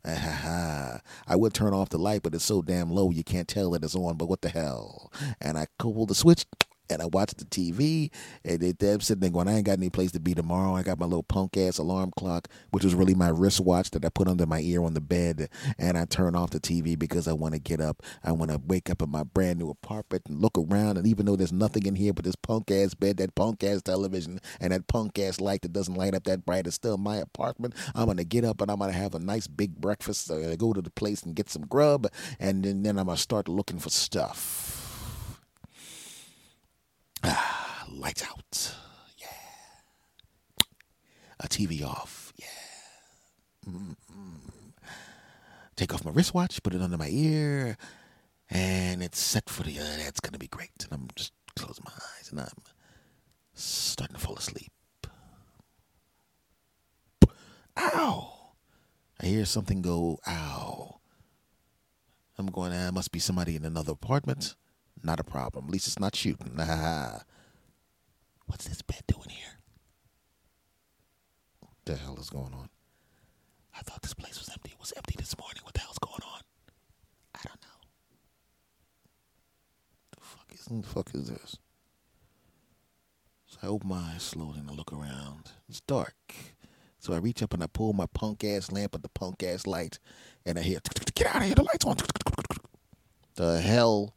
[0.04, 1.00] I
[1.36, 3.94] would turn off the light, but it's so damn low you can't tell that it's
[3.94, 4.16] on.
[4.16, 5.12] But what the hell?
[5.40, 6.46] And I pull the switch
[6.90, 8.10] and I watched the TV,
[8.44, 10.74] and they, they're sitting there going, I ain't got any place to be tomorrow.
[10.74, 14.08] I got my little punk ass alarm clock, which was really my wristwatch that I
[14.08, 15.48] put under my ear on the bed,
[15.78, 18.02] and I turn off the TV because I want to get up.
[18.24, 21.26] I want to wake up in my brand new apartment and look around, and even
[21.26, 24.72] though there's nothing in here but this punk ass bed, that punk ass television, and
[24.72, 27.74] that punk ass light that doesn't light up that bright, it's still my apartment.
[27.94, 30.30] I'm gonna get up and I'm gonna have a nice big breakfast.
[30.30, 33.48] Uh, go to the place and get some grub, and then, then I'm gonna start
[33.48, 34.77] looking for stuff.
[37.24, 38.74] Ah, lights out.
[39.18, 39.26] Yeah.
[41.40, 42.32] A TV off.
[42.36, 42.46] Yeah.
[43.68, 44.34] Mm-hmm.
[45.76, 47.76] Take off my wristwatch, put it under my ear,
[48.50, 49.78] and it's set for the.
[49.78, 50.72] Uh, that's gonna be great.
[50.84, 52.62] And I'm just closing my eyes, and I'm
[53.54, 54.72] starting to fall asleep.
[57.76, 58.34] Ow!
[59.20, 60.18] I hear something go.
[60.26, 61.00] Ow!
[62.36, 62.72] I'm going.
[62.72, 64.56] Ah, must be somebody in another apartment.
[65.02, 65.66] Not a problem.
[65.66, 66.56] At least it's not shooting.
[68.46, 69.58] What's this bed doing here?
[71.60, 72.70] What the hell is going on?
[73.76, 74.72] I thought this place was empty.
[74.72, 75.62] It was empty this morning.
[75.62, 76.40] What the hell's going on?
[77.34, 77.68] I don't know.
[80.16, 81.56] The fuck is the fuck is this?
[83.46, 85.52] So I open my eyes slowly and I look around.
[85.68, 86.14] It's dark.
[86.98, 89.66] So I reach up and I pull my punk ass lamp at the punk ass
[89.66, 89.98] light
[90.44, 90.80] and I hear
[91.14, 91.96] get out of here, the lights on.
[93.36, 94.14] The hell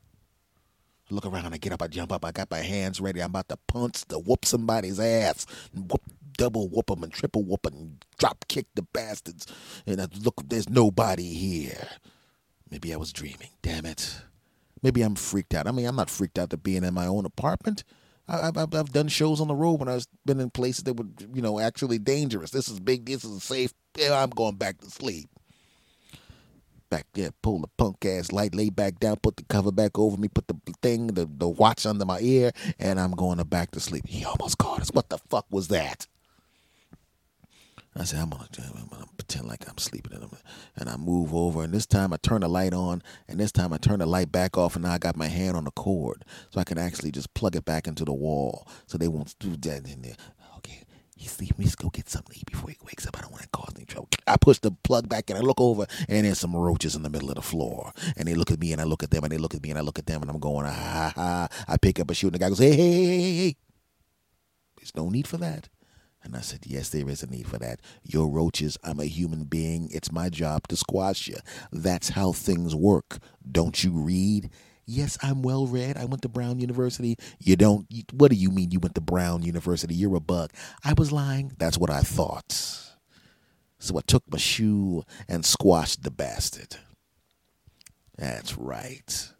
[1.11, 3.21] look around, I get up, I jump up, I got my hands ready.
[3.21, 5.45] I'm about to punch the whoop somebody's ass.
[5.73, 6.01] Whoop
[6.37, 9.45] double whoop them and triple whoop and drop kick the bastards.
[9.85, 11.87] And I look, there's nobody here.
[12.69, 13.49] Maybe I was dreaming.
[13.61, 14.21] Damn it.
[14.81, 15.67] Maybe I'm freaked out.
[15.67, 17.83] I mean, I'm not freaked out to being in my own apartment.
[18.27, 21.05] I've, I've, I've done shows on the road when I've been in places that were,
[21.33, 22.51] you know, actually dangerous.
[22.51, 23.05] This is big.
[23.05, 23.73] This is safe.
[23.99, 25.29] I'm going back to sleep.
[26.91, 30.17] Back there, pull the punk ass light, lay back down, put the cover back over
[30.17, 33.71] me, put the thing, the, the watch under my ear, and I'm going to back
[33.71, 34.05] to sleep.
[34.07, 34.89] He almost caught us.
[34.91, 36.05] What the fuck was that?
[37.95, 40.37] I said, I'm gonna, I'm gonna pretend like I'm sleeping, and, I'm,
[40.77, 43.73] and I move over, and this time I turn the light on, and this time
[43.73, 46.23] I turn the light back off, and now I got my hand on the cord,
[46.51, 49.57] so I can actually just plug it back into the wall, so they won't do
[49.57, 50.15] that in there.
[51.21, 51.63] He's sleeping.
[51.63, 53.15] Let's go get something to eat before he wakes up.
[53.15, 54.09] I don't want to cause any trouble.
[54.25, 57.11] I push the plug back, and I look over, and there's some roaches in the
[57.11, 59.31] middle of the floor, and they look at me, and I look at them, and
[59.31, 61.47] they look at me, and I look at them, and I'm going, ha ha ha.
[61.67, 63.55] I pick up a shoe, and the guy goes, hey hey hey hey hey.
[64.77, 65.69] There's no need for that.
[66.23, 67.81] And I said, Yes, there is a need for that.
[68.03, 68.77] You're roaches.
[68.83, 69.89] I'm a human being.
[69.91, 71.37] It's my job to squash you.
[71.71, 73.19] That's how things work.
[73.49, 74.49] Don't you read?
[74.85, 75.97] Yes, I'm well read.
[75.97, 77.17] I went to Brown University.
[77.39, 77.85] You don't.
[78.13, 79.93] What do you mean you went to Brown University?
[79.93, 80.51] You're a bug.
[80.83, 81.53] I was lying.
[81.57, 82.51] That's what I thought.
[83.79, 86.77] So I took my shoe and squashed the bastard.
[88.17, 89.31] That's right.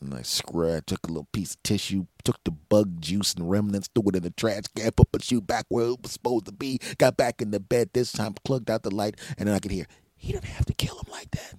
[0.00, 3.88] And I I took a little piece of tissue, took the bug juice and remnants,
[3.94, 6.52] threw it in the trash can, put my shoe back where it was supposed to
[6.52, 9.58] be, got back in the bed this time, plugged out the light, and then I
[9.60, 11.54] could hear, he didn't have to kill him like that.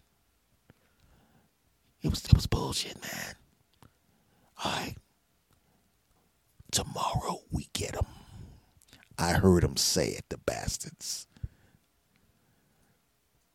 [2.06, 3.36] It was it was bullshit, man.
[4.64, 4.96] All right.
[6.72, 8.06] Tomorrow we get them.
[9.18, 11.26] I heard them say it, the bastards.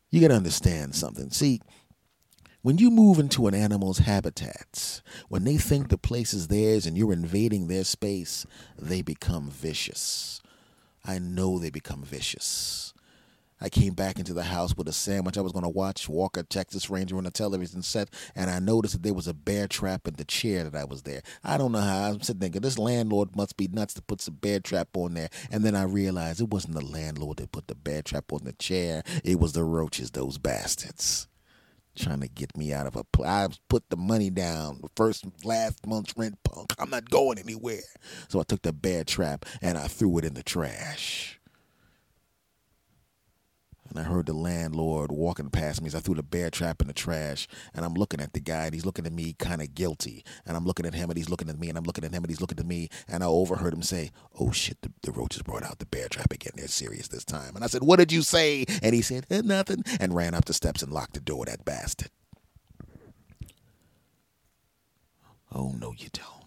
[0.09, 1.29] You gotta understand something.
[1.31, 1.61] See,
[2.61, 6.97] when you move into an animal's habitats, when they think the place is theirs and
[6.97, 8.45] you're invading their space,
[8.77, 10.41] they become vicious.
[11.05, 12.93] I know they become vicious.
[13.61, 15.37] I came back into the house with a sandwich.
[15.37, 18.95] I was going to watch Walker, Texas Ranger on the television set, and I noticed
[18.95, 21.21] that there was a bear trap in the chair that I was there.
[21.43, 22.09] I don't know how.
[22.09, 25.29] I'm sitting thinking, this landlord must be nuts to put some bear trap on there.
[25.51, 28.53] And then I realized it wasn't the landlord that put the bear trap on the
[28.53, 31.27] chair, it was the roaches, those bastards
[31.95, 35.85] trying to get me out of a pl- I put the money down first last
[35.85, 37.81] month's rent punk I'm not going anywhere
[38.29, 41.40] so I took the bear trap and I threw it in the trash
[43.91, 46.87] and I heard the landlord walking past me as I threw the bear trap in
[46.87, 47.47] the trash.
[47.73, 50.23] And I'm looking at the guy, and he's looking at me kind of guilty.
[50.45, 52.23] And I'm looking at him, and he's looking at me, and I'm looking at him,
[52.23, 52.87] and he's looking at me.
[53.09, 56.31] And I overheard him say, Oh shit, the, the roaches brought out the bear trap
[56.31, 56.53] again.
[56.55, 57.55] They're serious this time.
[57.55, 58.65] And I said, What did you say?
[58.81, 59.83] And he said, eh, Nothing.
[59.99, 62.09] And ran up the steps and locked the door, that bastard.
[65.53, 66.40] Oh, no, you don't.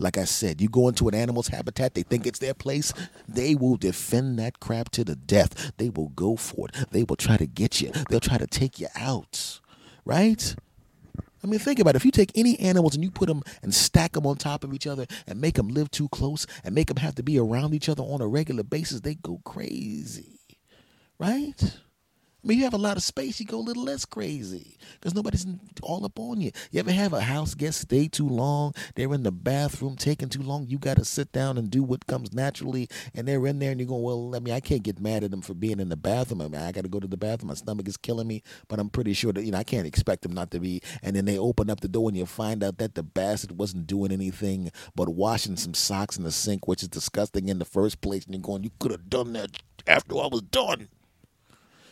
[0.00, 2.92] Like I said, you go into an animal's habitat, they think it's their place,
[3.28, 5.72] they will defend that crap to the death.
[5.76, 6.86] They will go for it.
[6.90, 7.92] They will try to get you.
[8.08, 9.60] They'll try to take you out.
[10.06, 10.56] Right?
[11.44, 11.96] I mean, think about it.
[11.96, 14.72] If you take any animals and you put them and stack them on top of
[14.72, 17.74] each other and make them live too close and make them have to be around
[17.74, 20.40] each other on a regular basis, they go crazy.
[21.18, 21.78] Right?
[22.42, 25.14] I mean, you have a lot of space, you go a little less crazy because
[25.14, 25.46] nobody's
[25.82, 26.52] all up on you.
[26.70, 28.72] You ever have a house guest stay too long?
[28.94, 30.66] They're in the bathroom taking too long.
[30.66, 33.78] You got to sit down and do what comes naturally, and they're in there, and
[33.78, 35.96] you're going, Well, I mean, I can't get mad at them for being in the
[35.96, 36.40] bathroom.
[36.40, 37.48] I mean, I got to go to the bathroom.
[37.48, 40.22] My stomach is killing me, but I'm pretty sure that, you know, I can't expect
[40.22, 40.80] them not to be.
[41.02, 43.86] And then they open up the door, and you find out that the bastard wasn't
[43.86, 48.00] doing anything but washing some socks in the sink, which is disgusting in the first
[48.00, 48.24] place.
[48.24, 50.88] And you're going, You could have done that after I was done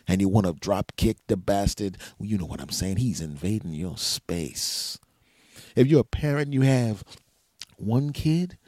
[0.09, 2.97] and you want to drop kick the bastard, well, you know what I'm saying?
[2.97, 4.99] He's invading your space.
[5.77, 7.05] If you're a parent, you have
[7.77, 8.59] one kid,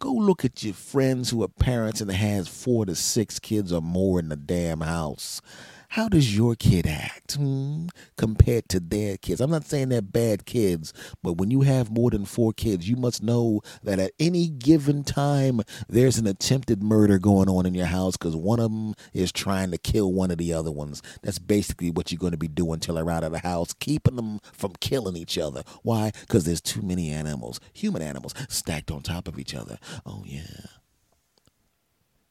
[0.00, 3.82] go look at your friends who are parents and has four to six kids or
[3.82, 5.40] more in the damn house.
[5.90, 9.40] How does your kid act hmm, compared to their kids?
[9.40, 12.96] I'm not saying they're bad kids, but when you have more than four kids, you
[12.96, 17.86] must know that at any given time, there's an attempted murder going on in your
[17.86, 21.02] house because one of them is trying to kill one of the other ones.
[21.22, 24.16] That's basically what you're going to be doing until they're out of the house, keeping
[24.16, 25.62] them from killing each other.
[25.82, 26.12] Why?
[26.20, 29.78] Because there's too many animals, human animals, stacked on top of each other.
[30.04, 30.66] Oh, yeah.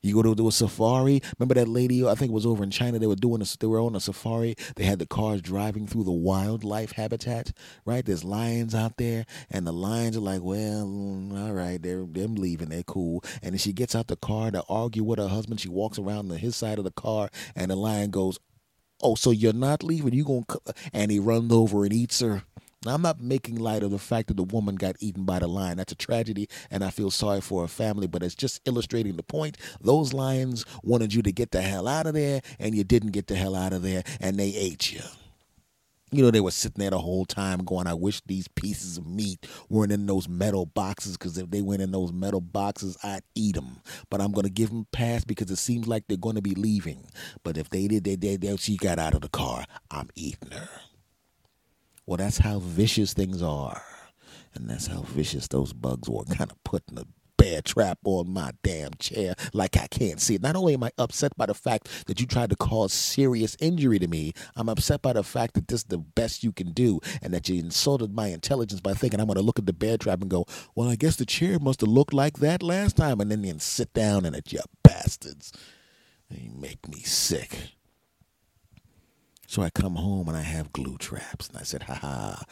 [0.05, 1.21] You go to do a safari.
[1.39, 2.05] Remember that lady?
[2.05, 2.99] I think it was over in China.
[2.99, 4.55] They were doing a, they were on a safari.
[4.75, 7.51] They had the cars driving through the wildlife habitat.
[7.85, 8.05] Right?
[8.05, 12.35] There's lions out there, and the lions are like, "Well, mm, all right, they're them
[12.35, 12.69] leaving.
[12.69, 15.59] They're cool." And then she gets out the car to argue with her husband.
[15.59, 18.37] She walks around to his side of the car, and the lion goes,
[19.01, 20.13] "Oh, so you're not leaving?
[20.13, 20.45] You gonna?"
[20.93, 22.43] And he runs over and eats her.
[22.85, 25.47] Now, I'm not making light of the fact that the woman got eaten by the
[25.47, 25.77] lion.
[25.77, 29.23] That's a tragedy, and I feel sorry for her family, but it's just illustrating the
[29.23, 29.57] point.
[29.81, 33.27] Those lions wanted you to get the hell out of there, and you didn't get
[33.27, 35.01] the hell out of there, and they ate you.
[36.11, 39.07] You know, they were sitting there the whole time going, I wish these pieces of
[39.07, 43.23] meat weren't in those metal boxes because if they went in those metal boxes, I'd
[43.33, 43.81] eat them.
[44.09, 46.53] But I'm going to give them pass because it seems like they're going to be
[46.53, 47.07] leaving.
[47.43, 49.65] But if they did, they did, they, she got out of the car.
[49.89, 50.69] I'm eating her.
[52.05, 53.81] Well, that's how vicious things are.
[54.53, 57.05] And that's how vicious those bugs were, kind of putting a
[57.37, 60.41] bear trap on my damn chair like I can't see it.
[60.41, 63.99] Not only am I upset by the fact that you tried to cause serious injury
[63.99, 66.99] to me, I'm upset by the fact that this is the best you can do
[67.21, 69.97] and that you insulted my intelligence by thinking I'm going to look at the bear
[69.97, 73.19] trap and go, well, I guess the chair must have looked like that last time.
[73.19, 75.51] And then, then sit down in it, you bastards.
[76.29, 77.71] You make me sick.
[79.55, 81.47] So I come home and I have glue traps.
[81.47, 82.43] And I said, ha ha,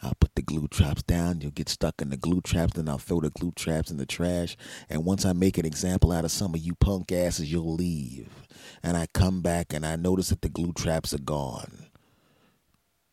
[0.00, 1.40] I'll put the glue traps down.
[1.40, 2.74] You'll get stuck in the glue traps.
[2.74, 4.56] Then I'll throw the glue traps in the trash.
[4.88, 8.28] And once I make an example out of some of you punk asses, you'll leave.
[8.84, 11.86] And I come back and I notice that the glue traps are gone.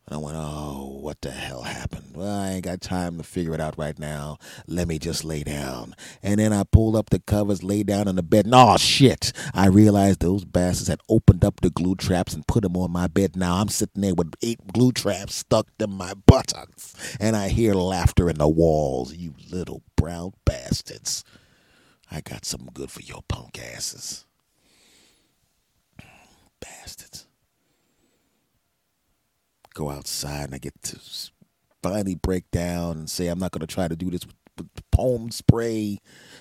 [0.06, 2.16] And I went, oh, what the hell happened?
[2.16, 4.38] Well, I ain't got time to figure it out right now.
[4.66, 5.94] Let me just lay down.
[6.22, 9.32] And then I pulled up the covers, lay down on the bed, and oh, shit.
[9.54, 13.06] I realized those bastards had opened up the glue traps and put them on my
[13.06, 13.36] bed.
[13.36, 16.94] Now I'm sitting there with eight glue traps stuck to my buttocks.
[17.20, 19.14] And I hear laughter in the walls.
[19.14, 21.22] You little brown bastards.
[22.10, 24.26] I got something good for your punk asses.
[26.60, 27.11] Bastards
[29.74, 30.98] go outside and I get to
[31.82, 34.90] finally break down and say I'm not going to try to do this with, with
[34.90, 35.98] poem spray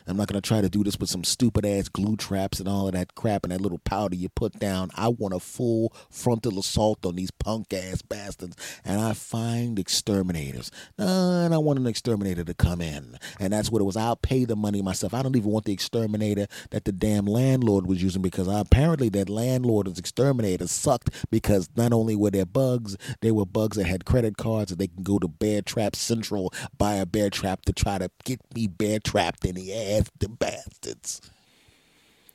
[0.07, 2.67] I'm not going to try to do this with some stupid ass glue traps and
[2.67, 4.89] all of that crap and that little powder you put down.
[4.95, 8.55] I want a full frontal assault on these punk ass bastards.
[8.83, 10.71] And I find exterminators.
[10.97, 13.17] And I want an exterminator to come in.
[13.39, 13.97] And that's what it was.
[13.97, 15.13] I'll pay the money myself.
[15.13, 19.29] I don't even want the exterminator that the damn landlord was using because apparently that
[19.29, 24.37] landlord's exterminator sucked because not only were there bugs, there were bugs that had credit
[24.37, 27.97] cards that they can go to Bear Trap Central, buy a bear trap to try
[27.97, 31.21] to get me bear trapped in the ass the bastards.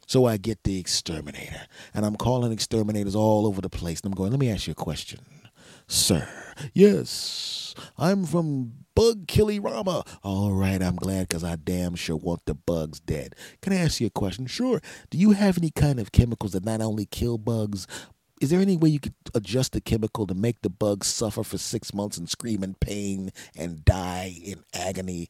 [0.07, 4.01] So I get the exterminator, and I'm calling exterminators all over the place.
[4.01, 5.21] And I'm going, let me ask you a question,
[5.89, 6.29] sir.
[6.73, 10.05] Yes, I'm from Bug Killy Rama.
[10.23, 13.35] All right, I'm glad because I damn sure want the bugs dead.
[13.63, 14.47] Can I ask you a question?
[14.47, 14.81] Sure.
[15.11, 17.89] Do you have any kind of chemicals that not only kill bugs,
[18.41, 21.59] is there any way you could adjust the chemical to make the bugs suffer for
[21.59, 25.29] six months and scream in pain and die in agony?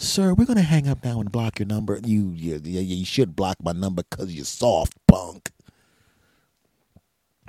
[0.00, 1.98] Sir, we're gonna hang up now and block your number.
[2.04, 5.50] You you, you should block my number because you're soft, punk.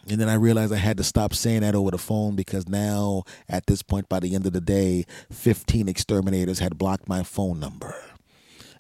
[0.08, 3.24] And then I realized I had to stop saying that over the phone because now,
[3.48, 7.60] at this point, by the end of the day, 15 exterminators had blocked my phone
[7.60, 7.96] number.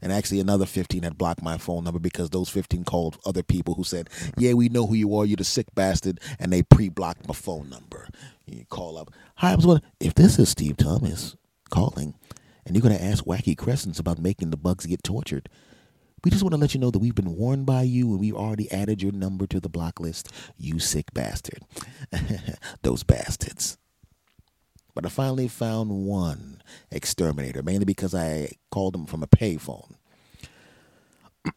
[0.01, 3.75] And actually, another 15 had blocked my phone number because those 15 called other people
[3.75, 5.25] who said, Yeah, we know who you are.
[5.25, 6.19] You're the sick bastard.
[6.39, 8.07] And they pre blocked my phone number.
[8.47, 11.35] You call up, Hi, I was wondering if this is Steve Thomas
[11.69, 12.15] calling
[12.65, 15.49] and you're going to ask wacky questions about making the bugs get tortured.
[16.23, 18.35] We just want to let you know that we've been warned by you and we've
[18.35, 20.29] already added your number to the block list.
[20.57, 21.63] You sick bastard.
[22.81, 23.77] Those bastards.
[24.93, 29.95] But I finally found one exterminator, mainly because I called him from a payphone.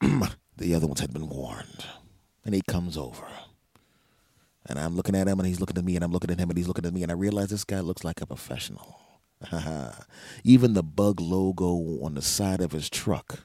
[0.57, 1.85] the other ones had been warned.
[2.45, 3.27] And he comes over.
[4.67, 6.51] And I'm looking at him and he's looking at me and I'm looking at him
[6.51, 9.02] and he's looking at me and I realize this guy looks like a professional.
[10.45, 13.41] Even the bug logo on the side of his truck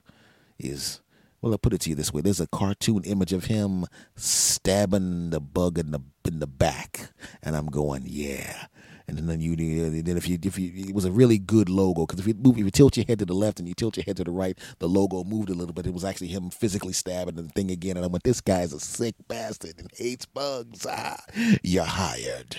[0.60, 1.02] is
[1.42, 5.30] well, I'll put it to you this way: there's a cartoon image of him stabbing
[5.30, 7.12] the bug in the in the back,
[7.44, 8.68] and I'm going, yeah.
[9.10, 12.20] And then you, then if you, if you, it was a really good logo because
[12.20, 14.04] if you move, if you tilt your head to the left and you tilt your
[14.04, 15.88] head to the right, the logo moved a little bit.
[15.88, 18.82] It was actually him physically stabbing the thing again, and I went, this guy's a
[18.82, 20.86] sick bastard and hates bugs.
[21.00, 21.24] Ah,
[21.64, 22.58] you're hired.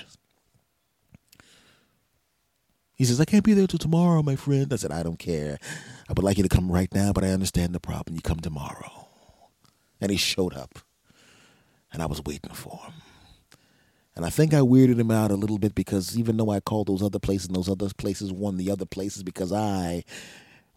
[2.99, 4.73] He says, I can't be there till tomorrow, my friend.
[4.73, 5.59] I said, I don't care.
[6.09, 8.17] I would like you to come right now, but I understand the problem.
[8.17, 9.07] You come tomorrow.
[10.01, 10.81] And he showed up.
[11.93, 12.95] And I was waiting for him.
[14.17, 16.89] And I think I weirded him out a little bit because even though I called
[16.89, 20.03] those other places and those other places won the other places because I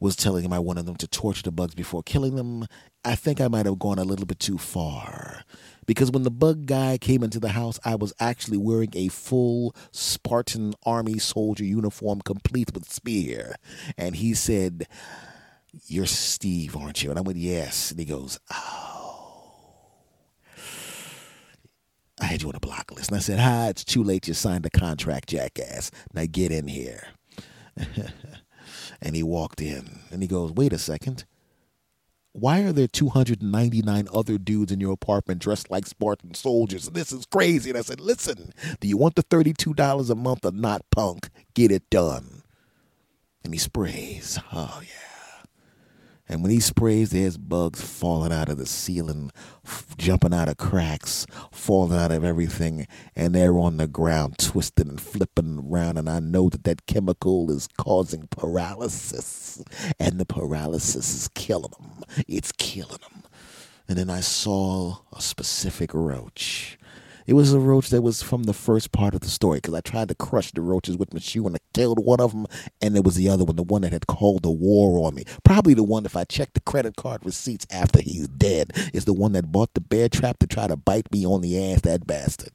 [0.02, 2.66] was telling him I wanted them to torture the bugs before killing them,
[3.06, 5.46] I think I might have gone a little bit too far
[5.86, 9.76] because when the bug guy came into the house, I was actually wearing a full
[9.92, 13.56] Spartan army soldier uniform, complete with spear.
[13.98, 14.88] And he said,
[15.88, 17.10] You're Steve, aren't you?
[17.10, 17.92] And I went, Yes.
[17.92, 18.88] And he goes, Oh.
[22.20, 23.10] I had you on a block list.
[23.10, 24.28] And I said, Hi, it's too late.
[24.28, 25.92] You signed the contract, jackass.
[26.14, 27.08] Now get in here.
[29.02, 31.26] and he walked in and he goes, Wait a second.
[32.34, 36.90] Why are there 299 other dudes in your apartment dressed like Spartan soldiers?
[36.90, 37.72] This is crazy.
[37.72, 41.30] And I said, Listen, do you want the $32 a month or not, punk?
[41.54, 42.44] Get it done.
[43.44, 44.40] And he sprays.
[44.54, 45.01] Oh, yeah.
[46.32, 49.32] And when he sprays, there's bugs falling out of the ceiling,
[49.66, 54.88] f- jumping out of cracks, falling out of everything, and they're on the ground twisting
[54.88, 55.98] and flipping around.
[55.98, 59.62] And I know that that chemical is causing paralysis,
[60.00, 62.06] and the paralysis is killing them.
[62.30, 63.24] It's killing them.
[63.90, 66.78] And then I saw a specific roach
[67.32, 69.80] it was a roach that was from the first part of the story because I
[69.80, 72.46] tried to crush the roaches with my shoe and I killed one of them,
[72.82, 75.24] and there was the other one, the one that had called the war on me.
[75.46, 79.14] Probably the one, if I check the credit card receipts after he's dead, is the
[79.14, 82.06] one that bought the bear trap to try to bite me on the ass, that
[82.06, 82.52] bastard.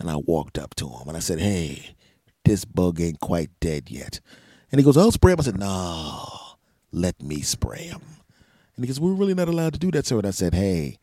[0.00, 1.94] And I walked up to him and I said, Hey,
[2.44, 4.18] this bug ain't quite dead yet.
[4.72, 5.38] And he goes, I'll spray him.
[5.38, 6.26] I said, No,
[6.90, 8.02] let me spray him.
[8.74, 10.18] And he goes, We're really not allowed to do that, sir.
[10.18, 10.98] And I said, Hey,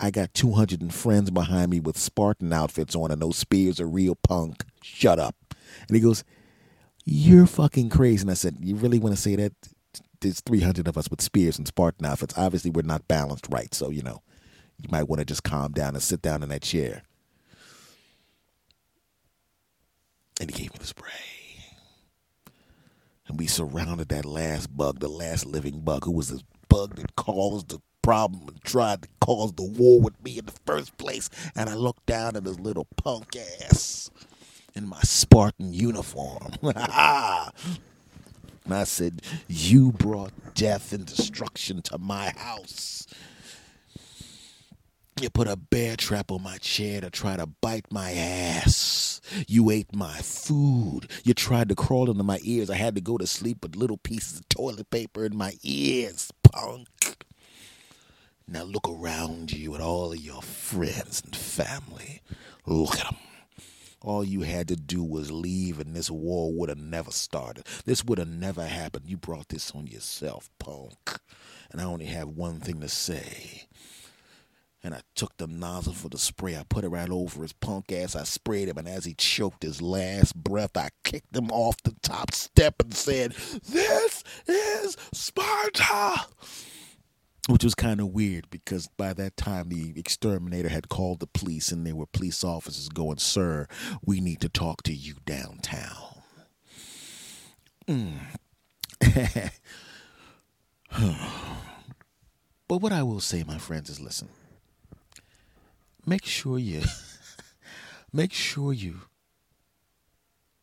[0.00, 4.16] I got 200 friends behind me with Spartan outfits on, and those spears are real
[4.16, 4.64] punk.
[4.82, 5.36] Shut up.
[5.88, 6.24] And he goes,
[7.04, 8.22] You're fucking crazy.
[8.22, 9.52] And I said, You really want to say that?
[10.20, 12.34] There's 300 of us with spears and Spartan outfits.
[12.36, 13.72] Obviously, we're not balanced right.
[13.74, 14.22] So, you know,
[14.78, 17.02] you might want to just calm down and sit down in that chair.
[20.40, 21.10] And he gave me the spray.
[23.28, 27.16] And we surrounded that last bug, the last living bug, who was the bug that
[27.16, 31.30] caused the problem and tried to cause the war with me in the first place.
[31.56, 34.10] And I looked down at his little punk ass
[34.74, 36.52] in my Spartan uniform.
[36.62, 36.74] and
[38.70, 43.06] I said, You brought death and destruction to my house.
[45.20, 49.22] You put a bear trap on my chair to try to bite my ass.
[49.48, 51.08] You ate my food.
[51.24, 52.68] You tried to crawl into my ears.
[52.68, 56.30] I had to go to sleep with little pieces of toilet paper in my ears,
[56.42, 56.88] punk.
[58.46, 62.20] Now look around you at all of your friends and family.
[62.66, 63.16] Look at them.
[64.02, 67.66] All you had to do was leave, and this war would have never started.
[67.86, 69.06] This would have never happened.
[69.08, 71.18] You brought this on yourself, punk.
[71.72, 73.66] And I only have one thing to say.
[74.82, 76.54] And I took the nozzle for the spray.
[76.54, 78.14] I put it right over his punk ass.
[78.14, 81.96] I sprayed him, and as he choked his last breath, I kicked him off the
[82.02, 86.26] top step and said, This is Sparta!
[87.48, 91.70] Which was kind of weird because by that time the exterminator had called the police
[91.70, 93.66] and there were police officers going, Sir,
[94.04, 96.22] we need to talk to you downtown.
[97.86, 98.14] Mm.
[102.68, 104.28] but what I will say, my friends, is listen.
[106.06, 106.82] Make sure you
[108.12, 109.00] make sure you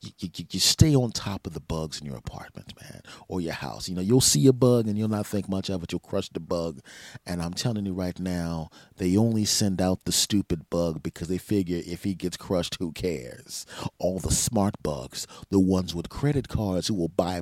[0.02, 3.54] you, you, you, stay on top of the bugs in your apartment, man, or your
[3.54, 3.88] house.
[3.88, 5.92] You know, you'll see a bug and you'll not think much of it.
[5.92, 6.80] You'll crush the bug.
[7.26, 11.38] And I'm telling you right now, they only send out the stupid bug because they
[11.38, 13.66] figure if he gets crushed, who cares?
[14.00, 17.42] All the smart bugs, the ones with credit cards who will buy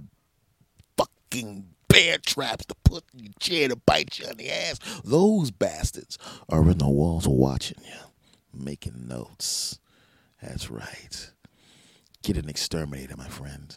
[0.98, 5.50] fucking bear traps to put in your chair to bite you on the ass, those
[5.50, 6.18] bastards
[6.50, 8.00] are in the walls watching you,
[8.54, 9.80] making notes.
[10.42, 11.32] That's right.
[12.30, 13.76] Get an exterminator, my friend.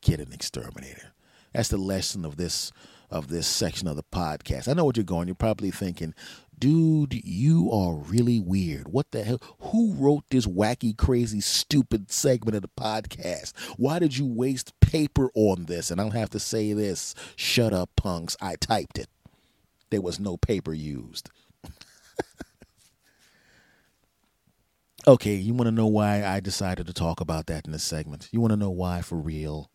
[0.00, 1.12] Get an exterminator.
[1.52, 2.72] That's the lesson of this
[3.10, 4.68] of this section of the podcast.
[4.68, 5.28] I know what you're going.
[5.28, 6.14] You're probably thinking,
[6.58, 8.88] dude, you are really weird.
[8.88, 9.42] What the hell?
[9.58, 13.52] Who wrote this wacky, crazy, stupid segment of the podcast?
[13.76, 15.90] Why did you waste paper on this?
[15.90, 18.34] And I'll have to say this shut up, punks.
[18.40, 19.10] I typed it.
[19.90, 21.28] There was no paper used.
[25.06, 28.28] Okay, you want to know why I decided to talk about that in this segment?
[28.32, 29.70] You want to know why for real?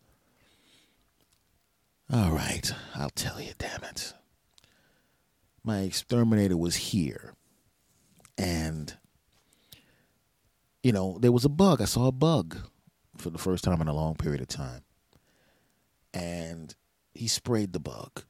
[2.12, 4.14] All right, I'll tell you, damn it.
[5.64, 7.34] My exterminator was here.
[8.38, 8.96] And,
[10.84, 11.82] you know, there was a bug.
[11.82, 12.58] I saw a bug
[13.16, 14.82] for the first time in a long period of time.
[16.14, 16.72] And
[17.14, 18.22] he sprayed the bug.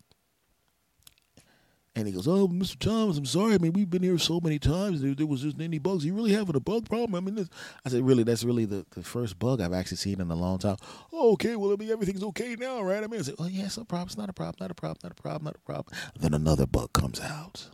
[1.97, 2.78] And he goes, "Oh, Mr.
[2.78, 3.55] Thomas, I'm sorry.
[3.55, 5.01] I mean, we've been here so many times.
[5.01, 6.05] There, there was just any bugs.
[6.05, 7.14] You really having a bug problem?
[7.14, 7.49] I mean, this.
[7.86, 10.59] I said, really, that's really the, the first bug I've actually seen in a long
[10.59, 10.76] time.
[11.11, 13.03] Oh, okay, well, I mean, everything's okay now, right?
[13.03, 14.09] I mean, I said, oh, yeah, it's no problem.
[14.09, 14.57] It's not a problem.
[14.61, 14.99] Not a problem.
[15.05, 15.44] Not a problem.
[15.44, 15.97] Not a problem.
[16.20, 17.70] Then another bug comes out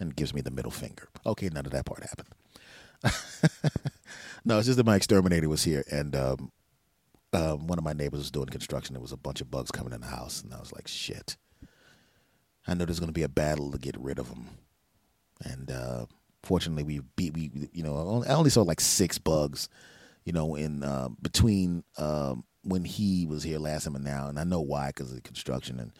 [0.00, 1.08] and gives me the middle finger.
[1.26, 2.28] Okay, none of that part happened.
[4.46, 6.52] no, it's just that my exterminator was here, and um,
[7.34, 8.94] um, one of my neighbors was doing construction.
[8.94, 11.36] There was a bunch of bugs coming in the house, and I was like, shit.
[12.66, 14.48] I know there's going to be a battle to get rid of them,
[15.44, 16.06] and uh,
[16.42, 19.68] fortunately, we beat we you know I only saw like six bugs,
[20.24, 24.38] you know, in uh, between um, when he was here last time and now, and
[24.38, 25.92] I know why because of the construction and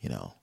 [0.00, 0.34] you know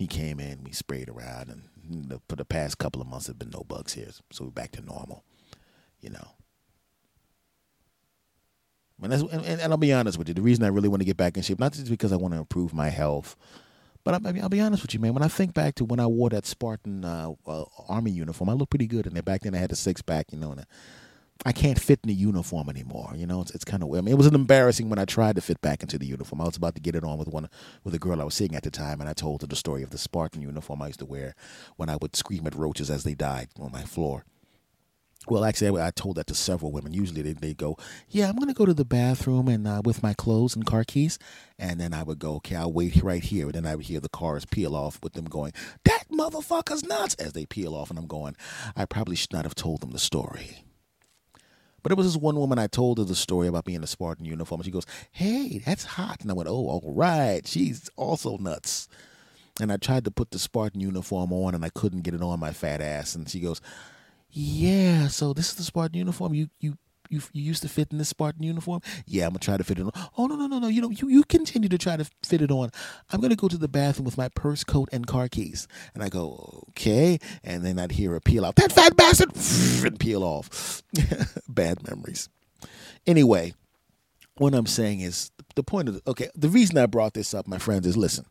[0.00, 3.50] he came in, we sprayed around, and for the past couple of months, there've been
[3.50, 5.24] no bugs here, so we're back to normal.
[6.00, 6.28] You know.
[9.02, 11.16] And, and, and, I'll be honest with you, the reason I really want to get
[11.16, 13.34] back in shape, not just because I want to improve my health,
[14.04, 15.14] but I, will be honest with you, man.
[15.14, 18.54] When I think back to when I wore that Spartan uh, uh, army uniform, I
[18.54, 19.22] looked pretty good in there.
[19.22, 20.66] Back then, I had a six pack, you know, and
[21.44, 23.12] I can't fit in the uniform anymore.
[23.14, 23.90] You know, it's, it's kind of.
[23.92, 26.40] I mean, it was embarrassing when I tried to fit back into the uniform.
[26.40, 27.48] I was about to get it on with one
[27.84, 29.82] with a girl I was seeing at the time, and I told her the story
[29.82, 31.34] of the Spartan uniform I used to wear
[31.76, 34.24] when I would scream at roaches as they died on my floor.
[35.28, 36.94] Well, actually, I told that to several women.
[36.94, 37.76] Usually, they they go,
[38.08, 41.18] "Yeah, I'm to go to the bathroom and uh, with my clothes and car keys,"
[41.58, 44.00] and then I would go, "Okay, I'll wait right here." And then I would hear
[44.00, 45.52] the cars peel off with them going,
[45.84, 48.34] "That motherfucker's nuts!" as they peel off, and I'm going,
[48.74, 50.64] "I probably should not have told them the story."
[51.82, 53.86] But it was this one woman I told her the story about being in a
[53.86, 54.60] Spartan uniform.
[54.60, 56.20] And she goes, Hey, that's hot.
[56.20, 57.46] And I went, Oh, all right.
[57.46, 58.86] She's also nuts.
[59.60, 62.38] And I tried to put the Spartan uniform on and I couldn't get it on
[62.40, 63.14] my fat ass.
[63.14, 63.60] And she goes,
[64.32, 66.34] Yeah, so this is the Spartan uniform.
[66.34, 66.76] You you
[67.08, 68.80] you, you used to fit in this Spartan uniform?
[69.04, 69.90] Yeah, I'm gonna try to fit it on.
[70.16, 70.68] Oh no no no no!
[70.68, 72.70] You know you you continue to try to fit it on.
[73.10, 75.66] I'm gonna go to the bathroom with my purse, coat, and car keys.
[75.94, 78.54] And I go okay, and then I'd hear a peel out.
[78.56, 79.32] That fat bastard,
[79.86, 80.82] and peel off.
[81.48, 82.28] Bad memories.
[83.06, 83.54] Anyway,
[84.36, 86.30] what I'm saying is the point of the, okay.
[86.36, 88.26] The reason I brought this up, my friends, is listen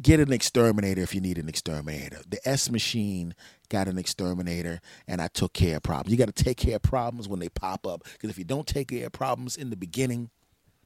[0.00, 2.20] get an exterminator if you need an exterminator.
[2.28, 3.34] The S machine
[3.68, 6.12] got an exterminator, and I took care of problems.
[6.12, 8.66] You got to take care of problems when they pop up, because if you don't
[8.66, 10.30] take care of problems in the beginning,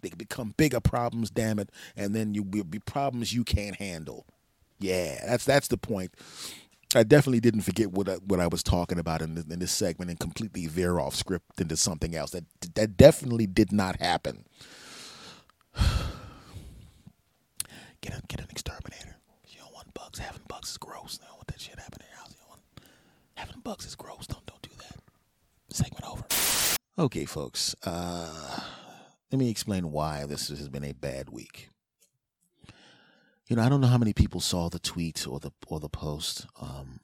[0.01, 1.31] they become bigger problems.
[1.31, 4.27] Damn it, and then you will be problems you can't handle.
[4.79, 6.13] Yeah, that's that's the point.
[6.95, 10.11] I definitely didn't forget what I, what I was talking about in, in this segment
[10.11, 12.33] and completely veer off script into something else.
[12.33, 12.45] That
[12.75, 14.45] that definitely did not happen.
[18.03, 19.17] Get a, get an exterminator.
[19.49, 20.19] You don't want bugs.
[20.19, 21.19] Having bugs is gross.
[21.23, 22.35] I don't want that shit happening in your house.
[22.39, 22.61] You want
[23.35, 24.27] having bugs is gross.
[24.27, 24.99] Don't don't do that.
[25.75, 26.25] Segment over.
[26.99, 27.75] Okay, folks.
[27.85, 28.61] Uh,
[29.31, 31.71] let me explain why this has been a bad week.
[33.49, 35.89] You know, I don't know how many people saw the tweet or the or the
[35.89, 37.01] post um,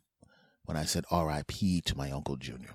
[0.64, 1.80] when I said R.I.P.
[1.82, 2.74] to my uncle Junior.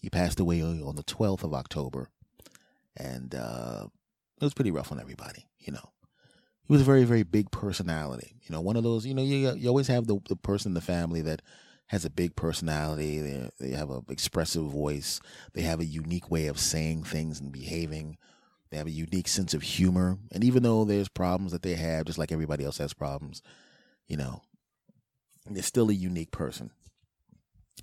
[0.00, 2.08] He passed away on the 12th of October,
[2.96, 3.88] and uh,
[4.40, 5.46] it was pretty rough on everybody.
[5.58, 5.90] You know,
[6.70, 8.36] he was a very very big personality.
[8.42, 9.04] You know, one of those.
[9.04, 11.42] You know, you you always have the the person in the family that
[11.86, 13.18] has a big personality.
[13.18, 15.20] They they have an expressive voice.
[15.52, 18.18] They have a unique way of saying things and behaving.
[18.70, 20.18] They have a unique sense of humor.
[20.30, 23.42] And even though there's problems that they have, just like everybody else has problems,
[24.06, 24.42] you know,
[25.46, 26.70] they're still a unique person.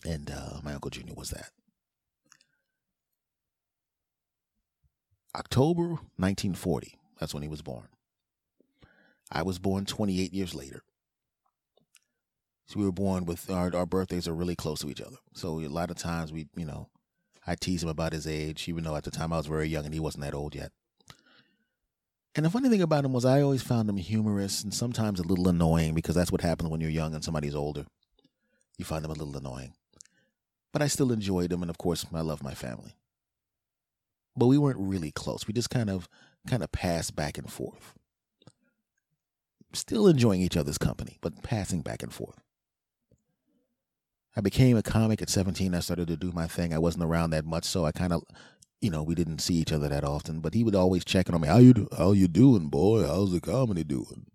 [0.06, 1.50] And uh, my uncle Junior was that.
[5.36, 6.98] October 1940.
[7.20, 7.90] That's when he was born.
[9.32, 10.84] I was born 28 years later.
[12.67, 15.17] So we were born with our our birthdays are really close to each other.
[15.34, 16.89] So a lot of times we, you know,
[17.45, 19.86] I tease him about his age, even though at the time I was very young
[19.86, 20.71] and he wasn't that old yet.
[22.36, 25.23] And the funny thing about him was I always found him humorous and sometimes a
[25.23, 27.86] little annoying because that's what happens when you're young and somebody's older.
[28.78, 29.73] You find them a little annoying.
[30.71, 32.95] But I still enjoyed him and of course I love my family.
[34.36, 35.47] But we weren't really close.
[35.47, 36.07] We just kind of
[36.47, 37.93] kind of passed back and forth
[39.74, 42.41] still enjoying each other's company, but passing back and forth.
[44.36, 45.74] I became a comic at 17.
[45.74, 46.74] I started to do my thing.
[46.74, 48.24] I wasn't around that much, so I kind of,
[48.82, 50.41] you know, we didn't see each other that often.
[50.41, 51.47] But he would always check in on me.
[51.47, 51.88] How you do?
[51.97, 53.05] How you doing, boy?
[53.07, 54.28] How's the comedy doing?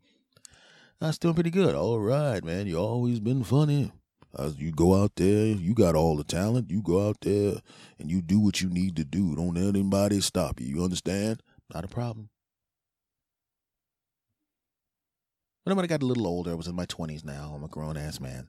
[1.00, 1.76] I was doing pretty good.
[1.76, 2.66] All right, man.
[2.66, 3.92] You always been funny.
[4.36, 6.70] As you go out there, you got all the talent.
[6.70, 7.56] You go out there
[7.98, 9.36] and you do what you need to do.
[9.36, 10.66] Don't let anybody stop you.
[10.66, 11.42] You understand?
[11.72, 12.30] Not a problem.
[15.64, 17.52] When I got a little older, I was in my 20s now.
[17.54, 18.48] I'm a grown ass man,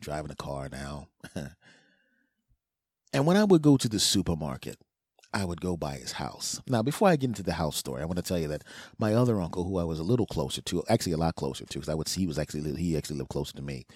[0.00, 1.08] driving a car now.
[3.12, 4.78] and when I would go to the supermarket,
[5.32, 6.60] I would go by his house.
[6.66, 8.64] Now, before I get into the house story, I want to tell you that
[8.98, 11.78] my other uncle, who I was a little closer to, actually a lot closer to,
[11.78, 13.86] because I would see he was actually he actually lived closer to me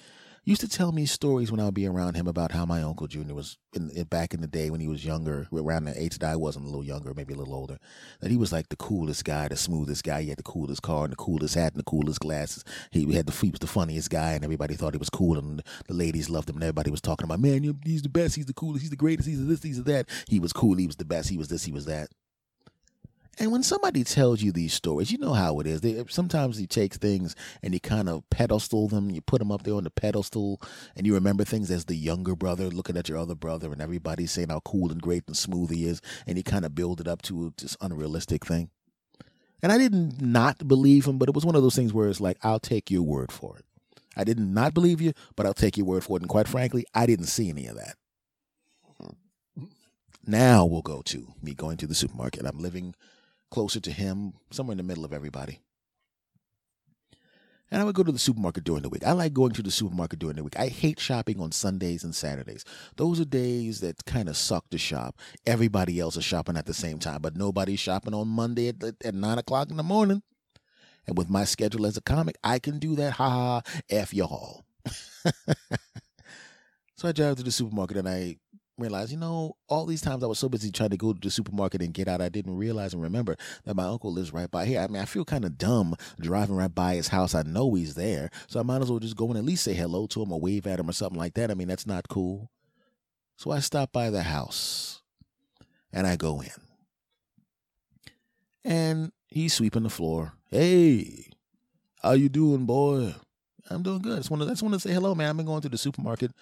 [0.47, 3.09] used to tell me stories when I would be around him about how my uncle
[3.09, 6.17] Junior was in, in, back in the day when he was younger, around the age
[6.19, 7.79] that I was, and a little younger, maybe a little older.
[8.21, 10.23] That he was like the coolest guy, the smoothest guy.
[10.23, 12.63] He had the coolest car and the coolest hat and the coolest glasses.
[12.93, 15.63] He had the he was the funniest guy, and everybody thought he was cool, and
[15.89, 18.55] the ladies loved him, and everybody was talking about, man, he's the best, he's the
[18.55, 20.09] coolest, he's the greatest, he's this, he's that.
[20.29, 22.09] He was cool, he was the best, he was this, he was that.
[23.39, 25.83] And when somebody tells you these stories, you know how it is.
[25.83, 29.11] They, sometimes you take things and you kind of pedestal them.
[29.11, 30.61] You put them up there on the pedestal,
[30.97, 34.33] and you remember things as the younger brother looking at your other brother, and everybody's
[34.33, 37.07] saying how cool and great and smooth he is, and you kind of build it
[37.07, 38.71] up to this unrealistic thing.
[39.63, 42.21] And I didn't not believe him, but it was one of those things where it's
[42.21, 43.65] like, I'll take your word for it.
[44.17, 46.23] I did not believe you, but I'll take your word for it.
[46.23, 47.97] And quite frankly, I didn't see any of that.
[49.03, 49.65] Mm-hmm.
[50.27, 52.47] Now we'll go to me going to the supermarket.
[52.47, 52.95] I'm living
[53.51, 55.61] closer to him, somewhere in the middle of everybody.
[57.71, 59.05] And I would go to the supermarket during the week.
[59.05, 60.57] I like going to the supermarket during the week.
[60.57, 62.65] I hate shopping on Sundays and Saturdays.
[62.97, 65.19] Those are days that kind of suck to shop.
[65.45, 69.15] Everybody else is shopping at the same time, but nobody's shopping on Monday at, at
[69.15, 70.23] 9 o'clock in the morning.
[71.09, 73.15] And with my schedule as a comic, I can do that.
[73.15, 74.65] Ha ha, F y'all.
[76.97, 78.37] so I drive to the supermarket and I
[78.79, 81.31] realize, you know, all these times I was so busy trying to go to the
[81.31, 84.67] supermarket and get out, I didn't realize and remember that my uncle lives right by
[84.67, 84.81] here.
[84.81, 87.35] I mean, I feel kind of dumb driving right by his house.
[87.35, 89.75] I know he's there, so I might as well just go and at least say
[89.75, 91.51] hello to him or wave at him or something like that.
[91.51, 92.51] I mean, that's not cool.
[93.37, 95.03] So I stop by the house
[95.93, 96.51] and I go in.
[98.65, 100.35] And he's sweeping the floor.
[100.51, 101.31] Hey,
[102.03, 103.15] how you doing, boy?
[103.71, 104.15] I'm doing good.
[104.15, 105.31] I just want to, just want to say hello, man.
[105.31, 106.33] I've been going to the supermarket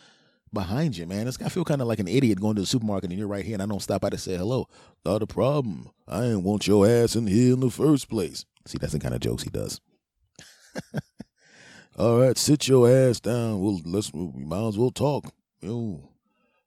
[0.54, 1.28] behind you, man.
[1.28, 3.44] It's, I feel kind of like an idiot going to the supermarket and you're right
[3.44, 4.68] here and I don't stop by to say hello.
[5.04, 5.90] Not a problem.
[6.08, 8.44] I didn't want your ass in here in the first place.
[8.66, 9.80] See, that's the kind of jokes he does.
[11.98, 13.60] All right, sit your ass down.
[13.60, 15.32] We'll let's we might as well talk.
[15.60, 16.08] Yo.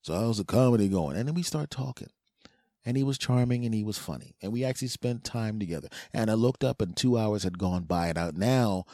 [0.01, 1.17] So how's the comedy going?
[1.17, 2.09] And then we start talking.
[2.85, 4.35] And he was charming and he was funny.
[4.41, 5.89] And we actually spent time together.
[6.13, 8.07] And I looked up and two hours had gone by.
[8.07, 8.85] And I, now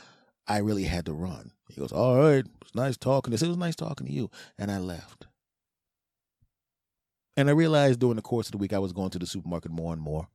[0.48, 1.52] I really had to run.
[1.70, 3.34] He goes, All right, it's nice talking.
[3.34, 4.30] I said, It was nice talking to you.
[4.58, 5.28] And I left.
[7.36, 9.72] And I realized during the course of the week, I was going to the supermarket
[9.72, 10.28] more and more.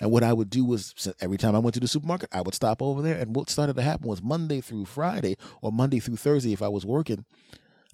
[0.00, 2.54] And what I would do was every time I went to the supermarket, I would
[2.54, 3.16] stop over there.
[3.18, 6.68] And what started to happen was Monday through Friday or Monday through Thursday, if I
[6.68, 7.24] was working,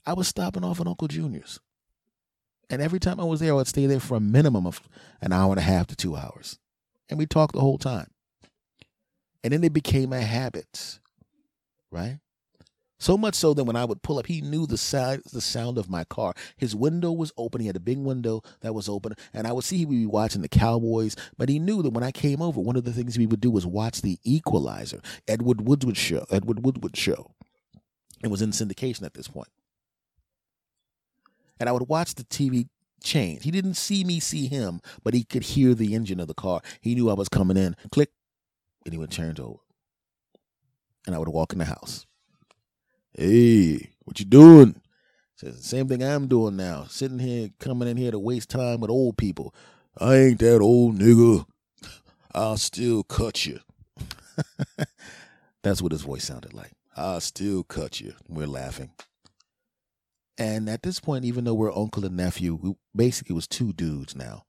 [0.05, 1.61] I was stopping off at Uncle Junior's.
[2.71, 4.81] And every time I was there, I would stay there for a minimum of
[5.21, 6.59] an hour and a half to two hours.
[7.09, 8.11] And we talked the whole time.
[9.45, 10.99] And then it became a habit,
[11.93, 12.19] right?
[12.99, 15.77] So much so that when I would pull up, he knew the sound, the sound
[15.77, 16.35] of my car.
[16.57, 17.61] His window was open.
[17.61, 20.07] He had a big window that was open, and I would see he would be
[20.07, 21.17] watching the Cowboys.
[21.37, 23.51] But he knew that when I came over, one of the things we would do
[23.51, 26.25] was watch The Equalizer, Edward Woodward show.
[26.31, 27.33] Edward Woodward show.
[28.23, 29.49] It was in syndication at this point,
[31.59, 32.69] and I would watch the TV
[33.03, 33.43] change.
[33.43, 36.61] He didn't see me see him, but he could hear the engine of the car.
[36.81, 37.75] He knew I was coming in.
[37.91, 38.11] Click,
[38.85, 39.59] and he would turn over,
[41.07, 42.07] and I would walk in the house.
[43.13, 44.81] Hey, what you doing?
[45.37, 46.85] Says same thing I'm doing now.
[46.89, 49.55] Sitting here, coming in here to waste time with old people.
[49.99, 51.47] I ain't that old nigga.
[52.35, 53.61] I'll still cut you.
[55.63, 56.73] That's what his voice sounded like.
[56.97, 58.15] I'll still cut you.
[58.29, 58.91] We're laughing.
[60.39, 64.17] And at this point, even though we're uncle and nephew, we basically was two dudes
[64.17, 64.45] now.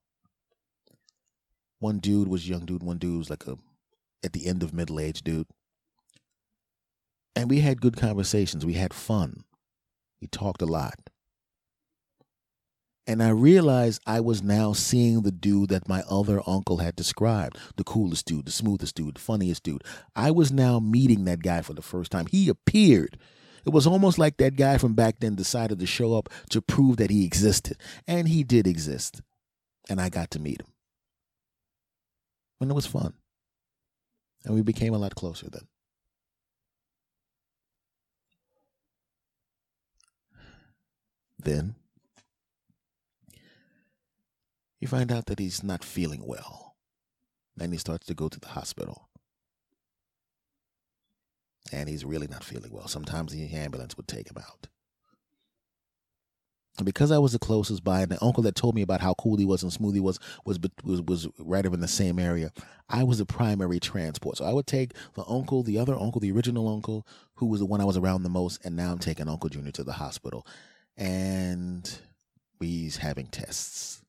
[1.78, 3.58] One dude was young dude, one dude was like a
[4.24, 5.46] at the end of middle age dude.
[7.36, 8.64] And we had good conversations.
[8.64, 9.44] We had fun.
[10.20, 10.94] We talked a lot.
[13.06, 17.58] And I realized I was now seeing the dude that my other uncle had described
[17.76, 19.84] the coolest dude, the smoothest dude, the funniest dude.
[20.16, 22.26] I was now meeting that guy for the first time.
[22.26, 23.18] He appeared.
[23.66, 26.96] It was almost like that guy from back then decided to show up to prove
[26.96, 27.76] that he existed.
[28.06, 29.20] And he did exist.
[29.90, 30.68] And I got to meet him.
[32.60, 33.12] And it was fun.
[34.46, 35.66] And we became a lot closer then.
[41.44, 41.74] Then
[44.80, 46.76] you find out that he's not feeling well.
[47.56, 49.08] Then he starts to go to the hospital.
[51.72, 52.88] And he's really not feeling well.
[52.88, 54.68] Sometimes the ambulance would take him out.
[56.76, 59.14] And because I was the closest by, and the uncle that told me about how
[59.14, 62.18] cool he was and smooth he was was was was right over in the same
[62.18, 62.50] area,
[62.88, 64.38] I was the primary transport.
[64.38, 67.66] So I would take the uncle, the other uncle, the original uncle, who was the
[67.66, 70.44] one I was around the most, and now I'm taking Uncle Junior to the hospital
[70.96, 71.98] and
[72.60, 74.02] he's having tests.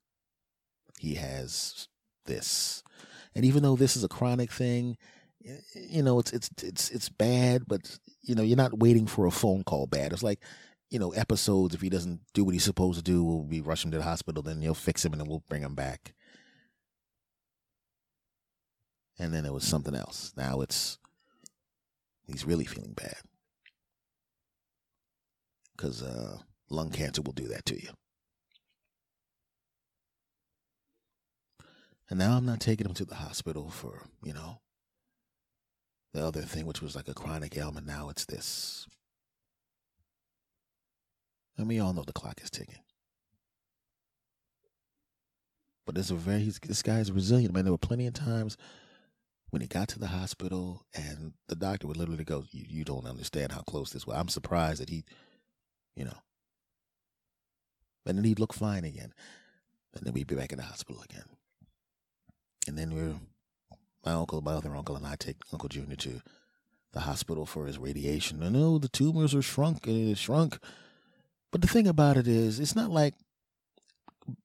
[1.00, 1.88] He has
[2.26, 2.84] this.
[3.36, 4.98] And even though this is a chronic thing,
[5.76, 9.32] you know, it's it's it's it's bad, but you know, you're not waiting for a
[9.32, 10.14] phone call bad.
[10.14, 10.40] It's like,
[10.90, 13.92] you know, episodes if he doesn't do what he's supposed to do, we'll be rushing
[13.92, 16.14] to the hospital, then you'll fix him and then we'll bring him back.
[19.20, 20.34] And then it was something else.
[20.36, 20.98] Now it's
[22.28, 23.18] he's really feeling bad.
[25.78, 26.38] Cause uh
[26.70, 27.89] lung cancer will do that to you.
[32.09, 34.59] And now I'm not taking him to the hospital for, you know,
[36.13, 37.88] the other thing, which was like a chronic ailment.
[37.88, 38.88] Now it's this.
[41.57, 42.80] And we all know the clock is ticking.
[45.86, 47.53] But a very this guy is resilient.
[47.53, 48.57] Man, there were plenty of times
[49.51, 53.05] when he got to the hospital and the doctor would literally go, "You, you don't
[53.05, 55.05] understand how close this was." I'm surprised that he,
[55.95, 56.18] you know,
[58.06, 59.14] and then he'd look fine again,
[59.93, 61.26] and then we'd be back in the hospital again.
[62.68, 63.16] And then we're
[64.06, 66.22] my uncle, my other uncle, and I take Uncle Junior to
[66.93, 68.41] the hospital for his radiation.
[68.41, 70.58] And oh, the tumors are shrunk and it shrunk.
[71.51, 73.16] But the thing about it is, it's not like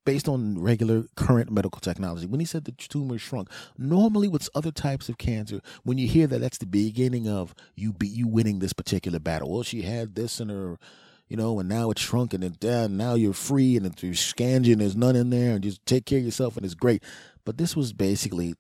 [0.05, 2.27] based on regular current medical technology.
[2.27, 3.49] When he said the tumor shrunk,
[3.79, 7.93] normally with other types of cancer, when you hear that, that's the beginning of you
[7.93, 9.51] be you winning this particular battle.
[9.51, 10.79] Well, she had this in her,
[11.31, 12.99] you know, and now it's shrunk and it's down.
[12.99, 16.19] Now you're free and you're scanned and there's none in there, and just take care
[16.19, 17.03] of yourself and it's great.
[17.47, 18.55] But this was basically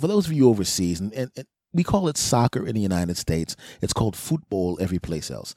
[0.00, 3.18] for those of you overseas, and, and, and we call it soccer in the United
[3.18, 3.54] States.
[3.82, 5.54] It's called football every place else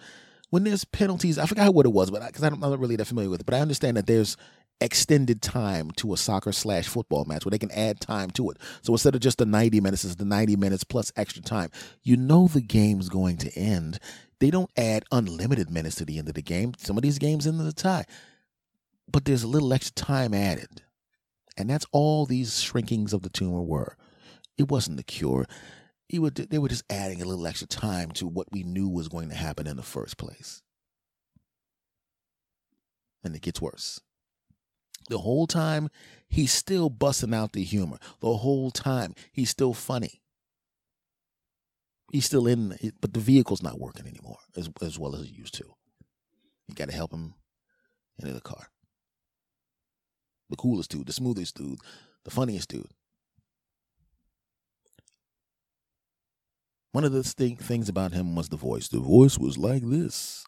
[0.49, 3.29] when there's penalties, I forgot what it was, but because I'm not really that familiar
[3.29, 4.37] with it, but I understand that there's
[4.79, 8.57] extended time to a soccer slash football match where they can add time to it.
[8.81, 11.71] So instead of just the 90 minutes, it's the 90 minutes plus extra time.
[12.03, 13.99] You know the game's going to end.
[14.39, 16.73] They don't add unlimited minutes to the end of the game.
[16.77, 18.05] Some of these games end in the tie,
[19.11, 20.83] but there's a little extra time added.
[21.57, 23.97] And that's all these shrinkings of the tumor were.
[24.57, 25.47] It wasn't the cure
[26.13, 29.29] would they were just adding a little extra time to what we knew was going
[29.29, 30.61] to happen in the first place.
[33.23, 33.99] And it gets worse.
[35.09, 35.89] The whole time
[36.29, 37.97] he's still busting out the humor.
[38.21, 40.21] The whole time he's still funny.
[42.11, 45.55] He's still in, but the vehicle's not working anymore as as well as it used
[45.55, 45.65] to.
[46.67, 47.33] You got to help him
[48.19, 48.67] into the car.
[50.49, 51.79] The coolest dude, the smoothest dude,
[52.23, 52.89] the funniest dude.
[56.93, 58.87] One of the thing, things about him was the voice.
[58.87, 60.45] The voice was like this.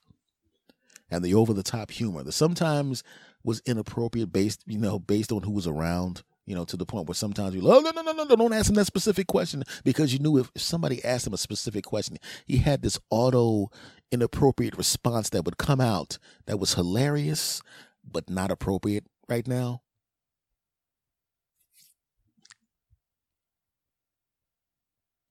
[1.11, 3.03] And the over the top humor that sometimes
[3.43, 7.07] was inappropriate based, you know, based on who was around, you know, to the point
[7.07, 10.11] where sometimes you, oh, no, no, no, no, don't ask him that specific question because
[10.11, 13.69] you knew if somebody asked him a specific question, he had this auto
[14.11, 17.61] inappropriate response that would come out that was hilarious,
[18.03, 19.83] but not appropriate right now.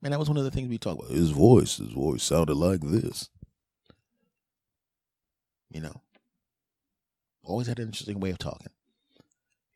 [0.00, 1.10] Man, that was one of the things we talked about.
[1.10, 3.28] His voice, his voice sounded like this.
[5.68, 6.00] You know,
[7.42, 8.70] always had an interesting way of talking.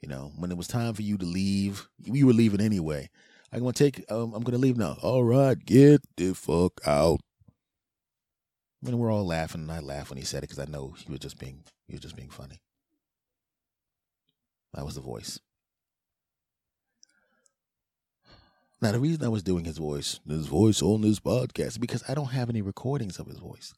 [0.03, 3.09] You know, when it was time for you to leave, we were leaving anyway.
[3.53, 4.05] I'm gonna take.
[4.11, 4.99] Um, I'm gonna leave now.
[5.01, 7.21] All right, get the fuck out.
[8.85, 11.11] And we're all laughing, and I laughed when he said it because I know he
[11.11, 12.61] was just being he was just being funny.
[14.75, 15.39] That was the voice.
[18.81, 22.15] Now, the reason I was doing his voice, his voice on this podcast, because I
[22.15, 23.75] don't have any recordings of his voice.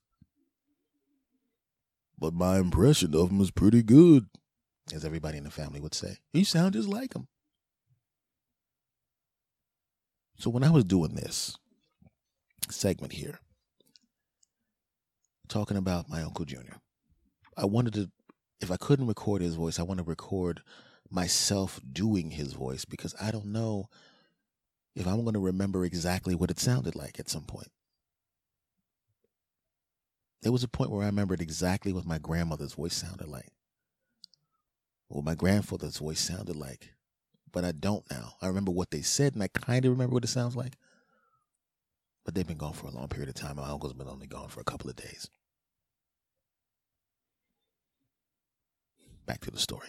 [2.18, 4.28] But my impression of him is pretty good,
[4.92, 6.18] as everybody in the family would say.
[6.32, 7.28] He sounds just like him.
[10.38, 11.56] So when I was doing this
[12.68, 13.38] segment here,
[15.48, 16.76] talking about my Uncle Junior,
[17.56, 18.10] I wanted to,
[18.60, 20.62] if I couldn't record his voice, I want to record
[21.10, 23.86] myself doing his voice because I don't know
[24.96, 27.68] if I'm going to remember exactly what it sounded like at some point.
[30.42, 33.48] There was a point where I remembered exactly what my grandmother's voice sounded like,
[35.14, 36.94] what my grandfather's voice sounded like,
[37.52, 38.34] but I don't now.
[38.42, 40.76] I remember what they said, and I kind of remember what it sounds like,
[42.24, 43.56] but they've been gone for a long period of time.
[43.56, 45.30] My uncle's been only gone for a couple of days.
[49.24, 49.88] Back to the story.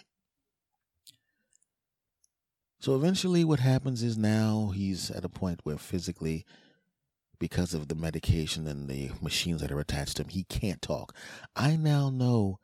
[2.80, 6.46] So eventually, what happens is now he's at a point where physically,
[7.40, 11.16] because of the medication and the machines that are attached to him, he can't talk.
[11.56, 12.60] I now know,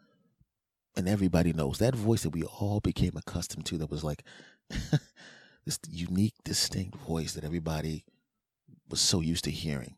[0.96, 4.24] and everybody knows, that voice that we all became accustomed to that was like
[4.70, 8.06] this unique, distinct voice that everybody
[8.90, 9.96] was so used to hearing.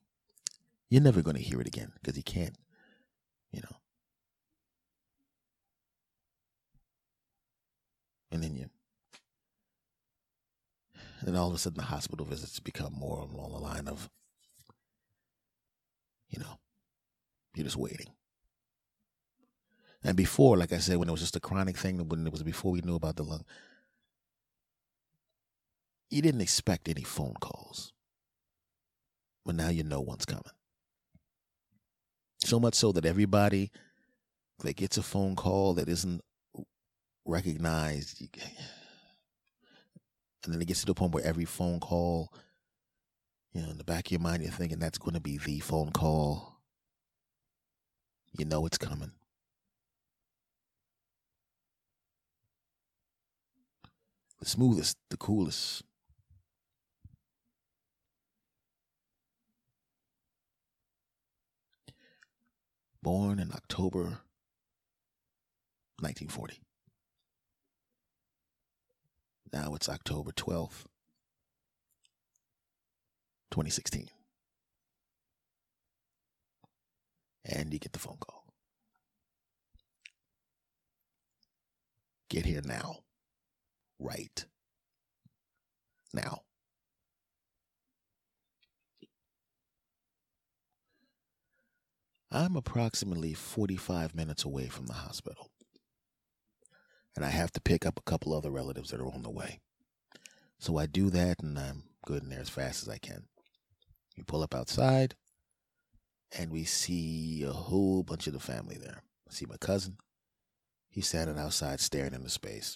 [0.89, 2.55] You're never going to hear it again because he can't,
[3.51, 3.77] you know.
[8.31, 8.69] And then you
[11.25, 14.09] and all of a sudden the hospital visits become more along the line of,
[16.29, 16.59] you know,
[17.55, 18.07] you're just waiting.
[20.03, 22.43] And before, like I said, when it was just a chronic thing, when it was
[22.43, 23.45] before we knew about the lung,
[26.09, 27.93] you didn't expect any phone calls.
[29.45, 30.43] But now you know one's coming.
[32.39, 33.71] So much so that everybody
[34.59, 36.21] that gets a phone call that isn't
[37.25, 38.21] recognized,
[40.43, 42.33] And then it gets to the point where every phone call,
[43.53, 45.59] you know, in the back of your mind, you're thinking that's going to be the
[45.59, 46.59] phone call.
[48.37, 49.11] You know it's coming.
[54.43, 55.83] The smoothest, the coolest.
[63.01, 64.19] Born in October
[66.01, 66.59] 1940.
[69.53, 70.87] Now it's October 12th,
[73.51, 74.09] 2016.
[77.45, 78.43] And you get the phone call.
[82.29, 83.03] Get here now.
[84.03, 84.45] Right
[86.13, 86.41] now.
[92.29, 95.51] I'm approximately 45 minutes away from the hospital
[97.15, 99.61] and I have to pick up a couple other relatives that are on the way.
[100.59, 103.23] So I do that and I'm good in there as fast as I can.
[104.17, 105.15] We pull up outside
[106.37, 109.03] and we see a whole bunch of the family there.
[109.29, 109.97] I see my cousin.
[110.89, 112.75] He's standing outside staring into space.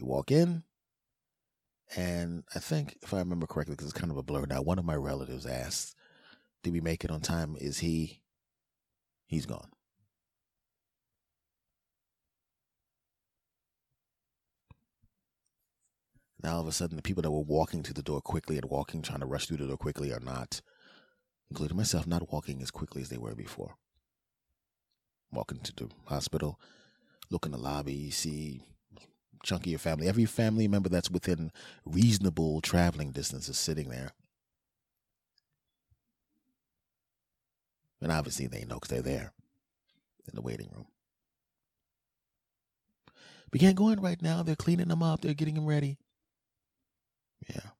[0.00, 0.62] We walk in,
[1.94, 4.78] and I think, if I remember correctly, because it's kind of a blur now, one
[4.78, 5.94] of my relatives asked,
[6.62, 7.56] Did we make it on time?
[7.60, 8.22] Is he?
[9.26, 9.68] He's gone.
[16.42, 18.70] Now all of a sudden, the people that were walking to the door quickly and
[18.70, 20.62] walking, trying to rush through the door quickly, are not,
[21.50, 23.74] including myself, not walking as quickly as they were before.
[25.30, 26.58] Walking to the hospital,
[27.28, 28.64] look in the lobby, you see
[29.42, 30.08] chunk of your family.
[30.08, 31.52] Every family member that's within
[31.84, 34.12] reasonable traveling distance is sitting there.
[38.02, 39.32] And obviously they know because they're there
[40.26, 40.86] in the waiting room.
[43.50, 44.42] Began going right now.
[44.42, 45.20] They're cleaning them up.
[45.20, 45.98] They're getting them ready.
[47.48, 47.70] Yeah.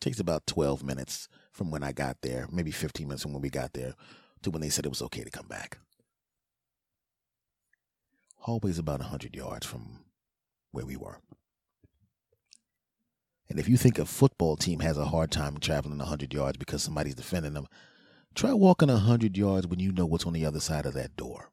[0.00, 3.50] Takes about 12 minutes from when I got there, maybe 15 minutes from when we
[3.50, 3.94] got there
[4.42, 5.78] to when they said it was okay to come back.
[8.44, 10.00] Hallway's about 100 yards from
[10.70, 11.18] where we were.
[13.48, 16.82] And if you think a football team has a hard time traveling 100 yards because
[16.82, 17.66] somebody's defending them,
[18.34, 21.48] try walking 100 yards when you know what's on the other side of that door.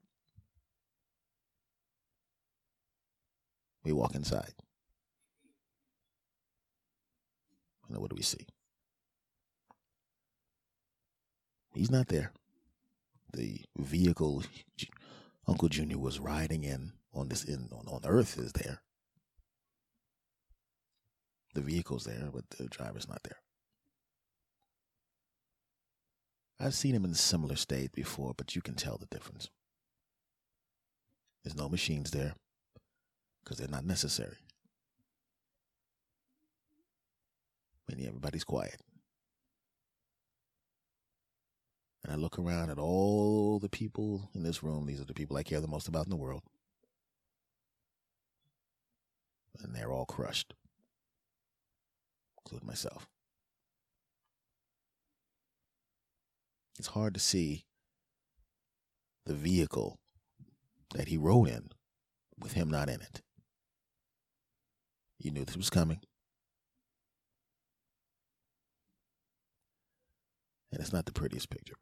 [3.85, 4.53] We walk inside.
[7.87, 8.47] what do we see?
[11.73, 12.31] He's not there.
[13.33, 14.43] The vehicle
[15.47, 18.81] Uncle Junior was riding in on this in on, on Earth is there.
[21.53, 23.39] The vehicle's there, but the driver's not there.
[26.59, 29.49] I've seen him in a similar state before, but you can tell the difference.
[31.43, 32.35] There's no machines there
[33.43, 34.37] because they're not necessary.
[37.91, 38.81] and everybody's quiet.
[42.03, 44.85] And I look around at all the people in this room.
[44.85, 46.41] These are the people I care the most about in the world.
[49.59, 50.55] And they're all crushed,
[52.39, 53.07] including myself.
[56.79, 57.65] It's hard to see
[59.25, 59.99] the vehicle
[60.95, 61.69] that he rode in
[62.39, 63.21] with him not in it.
[65.19, 65.99] You knew this was coming.
[70.71, 71.75] And it's not the prettiest picture.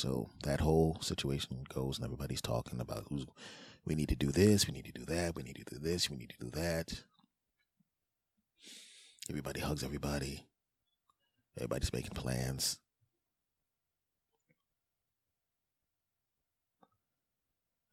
[0.00, 3.26] So that whole situation goes, and everybody's talking about who's
[3.84, 6.08] we need to do this, we need to do that, we need to do this,
[6.08, 7.02] we need to do that.
[9.28, 10.46] Everybody hugs everybody.
[11.58, 12.78] Everybody's making plans.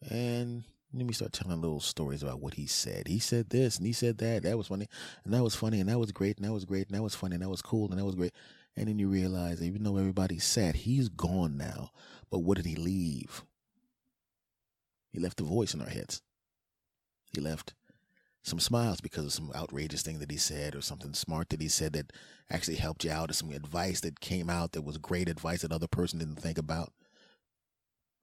[0.10, 3.10] And let me start telling little stories about what he said.
[3.10, 4.44] He said this and he said that.
[4.44, 4.88] That was funny.
[5.26, 5.82] And that was funny.
[5.82, 6.38] And that was great.
[6.38, 6.88] And that was great.
[6.88, 7.36] And that was funny.
[7.36, 7.90] And that was cool.
[7.90, 8.32] And that was great.
[8.78, 11.92] And then you realize, even though everybody's sad, he's gone now.
[12.30, 13.44] But what did he leave?
[15.12, 16.22] He left a voice in our heads.
[17.34, 17.74] He left
[18.44, 21.68] some smiles because of some outrageous thing that he said or something smart that he
[21.68, 22.14] said that
[22.50, 25.74] actually helped you out or some advice that came out that was great advice that
[25.74, 26.94] other person didn't think about.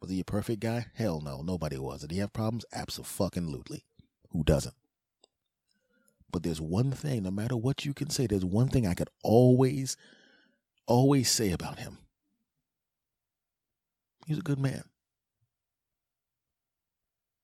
[0.00, 0.86] Was he a perfect guy?
[0.94, 2.02] Hell no, nobody was.
[2.02, 2.64] Did he have problems?
[2.72, 3.84] Absolutely.
[4.30, 4.74] Who doesn't?
[6.30, 9.10] But there's one thing, no matter what you can say, there's one thing I could
[9.22, 9.96] always,
[10.86, 11.98] always say about him.
[14.26, 14.84] He's a good man.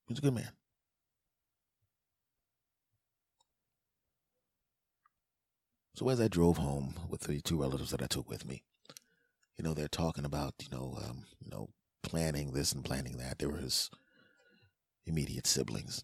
[0.09, 0.51] He's a good man.
[5.95, 8.63] So as I drove home with the two relatives that I took with me,
[9.59, 11.69] you know, they're talking about, you know, um, you know,
[12.03, 13.39] planning this and planning that.
[13.39, 13.91] They were his
[15.05, 16.03] immediate siblings.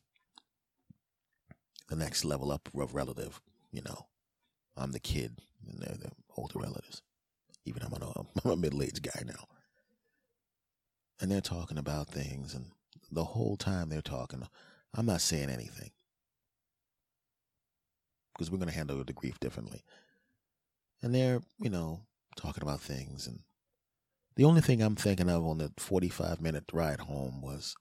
[1.89, 3.41] The next level up of relative,
[3.73, 4.07] you know.
[4.77, 7.01] I'm the kid, and they're the older relatives.
[7.67, 9.45] Even I'm a, I'm a middle aged guy now.
[11.21, 12.67] And they're talking about things, and
[13.11, 14.43] the whole time they're talking,
[14.95, 15.91] I'm not saying anything
[18.33, 19.83] because we're going to handle the grief differently.
[21.03, 22.01] And they're, you know,
[22.37, 23.27] talking about things.
[23.27, 23.41] And
[24.37, 27.75] the only thing I'm thinking of on the 45 minute ride home was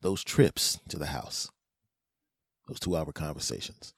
[0.00, 1.50] those trips to the house,
[2.68, 3.92] those two hour conversations.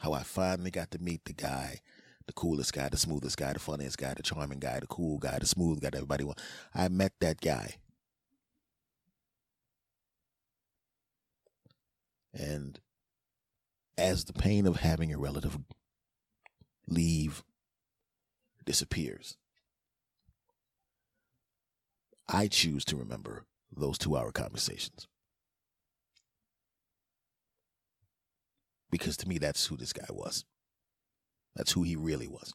[0.00, 1.80] How I finally got to meet the guy,
[2.30, 5.36] the coolest guy, the smoothest guy, the funniest guy, the charming guy, the cool guy,
[5.40, 6.40] the smooth guy that everybody wants.
[6.72, 7.74] I met that guy.
[12.32, 12.78] And
[13.98, 15.58] as the pain of having a relative
[16.86, 17.42] leave
[18.64, 19.36] disappears,
[22.28, 23.44] I choose to remember
[23.76, 25.08] those two hour conversations.
[28.88, 30.44] Because to me, that's who this guy was.
[31.54, 32.54] That's who he really was.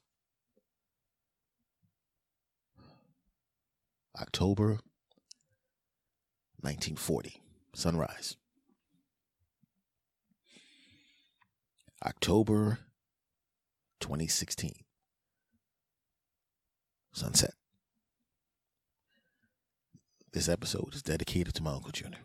[4.19, 4.79] October
[6.61, 7.41] 1940,
[7.73, 8.37] sunrise.
[12.05, 12.79] October
[13.99, 14.73] 2016.
[17.13, 17.53] Sunset.
[20.31, 22.19] This episode is dedicated to my Uncle Junior.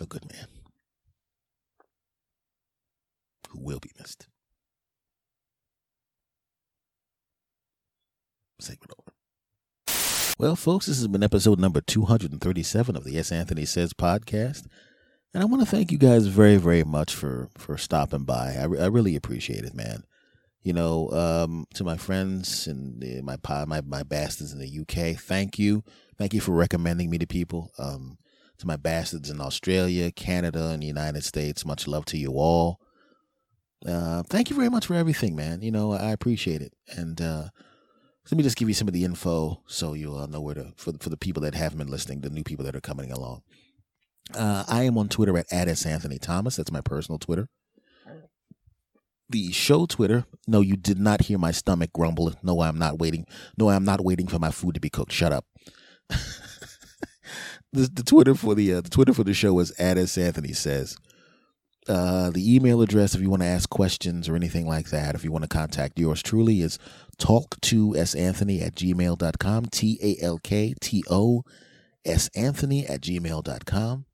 [0.00, 0.63] A good man
[3.54, 4.26] who will be missed.
[8.60, 9.12] Segment over.
[10.38, 13.30] Well, folks, this has been episode number 237 of the S.
[13.30, 14.66] Anthony Says podcast.
[15.32, 18.56] And I want to thank you guys very, very much for for stopping by.
[18.58, 20.04] I, re- I really appreciate it, man.
[20.62, 23.36] You know, um, to my friends and my
[23.66, 25.82] my my bastards in the UK, thank you,
[26.16, 27.70] thank you for recommending me to people.
[27.78, 28.18] Um,
[28.58, 32.80] to my bastards in Australia, Canada, and the United States, much love to you all.
[33.86, 35.60] Uh, thank you very much for everything, man.
[35.60, 36.72] You know, I appreciate it.
[36.88, 37.48] And uh,
[38.30, 40.72] let me just give you some of the info so you all know where to
[40.76, 43.42] for for the people that haven't been listening, the new people that are coming along.
[44.34, 46.56] Uh, I am on Twitter at Addis Anthony Thomas.
[46.56, 47.48] That's my personal Twitter.
[49.28, 50.26] The show Twitter.
[50.46, 52.32] No, you did not hear my stomach grumble.
[52.42, 53.26] No, I'm not waiting.
[53.58, 55.12] No, I'm not waiting for my food to be cooked.
[55.12, 55.46] Shut up.
[56.08, 60.52] the, the Twitter for the uh, the Twitter for the show is at S Anthony
[60.52, 60.96] says.
[61.86, 65.22] Uh, the email address, if you want to ask questions or anything like that, if
[65.22, 66.78] you want to contact yours truly, is
[67.18, 69.66] talk to s anthony at gmail.com.
[69.66, 71.42] T A L K T O
[72.04, 74.06] S Anthony at gmail.com.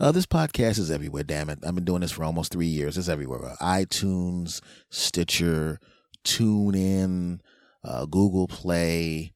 [0.00, 1.60] Uh, this podcast is everywhere, damn it.
[1.64, 2.98] I've been doing this for almost three years.
[2.98, 3.54] It's everywhere.
[3.60, 4.60] ITunes,
[4.90, 5.78] Stitcher,
[6.24, 7.38] TuneIn,
[7.84, 9.33] uh, Google Play.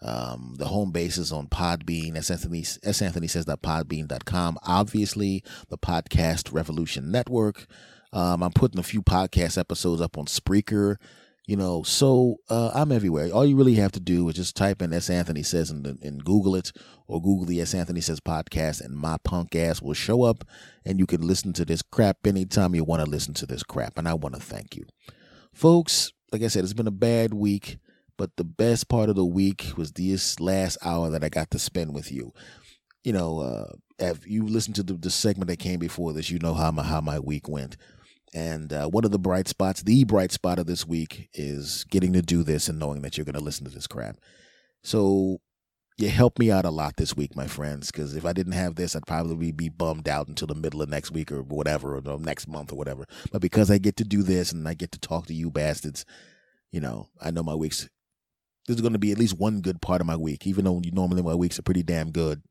[0.00, 2.16] Um, the home base is on Podbean.
[2.16, 2.30] S.
[2.30, 3.02] Anthony, S.
[3.02, 4.58] Anthony says that podbean.com.
[4.64, 7.66] Obviously, the Podcast Revolution Network.
[8.12, 10.96] Um, I'm putting a few podcast episodes up on Spreaker
[11.48, 13.30] you know, so uh, I'm everywhere.
[13.32, 15.08] All you really have to do is just type in S.
[15.08, 16.72] Anthony Says and, and Google it
[17.06, 17.72] or Google the S.
[17.72, 20.44] Anthony Says podcast, and my punk ass will show up
[20.84, 23.96] and you can listen to this crap anytime you want to listen to this crap.
[23.96, 24.84] And I want to thank you.
[25.54, 27.78] Folks, like I said, it's been a bad week,
[28.18, 31.58] but the best part of the week was this last hour that I got to
[31.58, 32.34] spend with you.
[33.04, 36.38] You know, uh, if you listened to the, the segment that came before this, you
[36.40, 37.76] know how my, how my week went.
[38.34, 42.12] And uh, one of the bright spots, the bright spot of this week, is getting
[42.12, 44.16] to do this and knowing that you're going to listen to this crap.
[44.82, 45.40] So
[45.96, 48.74] you helped me out a lot this week, my friends, because if I didn't have
[48.74, 52.18] this, I'd probably be bummed out until the middle of next week or whatever, or
[52.18, 53.06] next month or whatever.
[53.32, 56.04] But because I get to do this and I get to talk to you bastards,
[56.70, 57.88] you know, I know my weeks.
[58.68, 60.82] This is going to be at least one good part of my week, even though
[60.92, 62.42] normally my weeks are pretty damn good.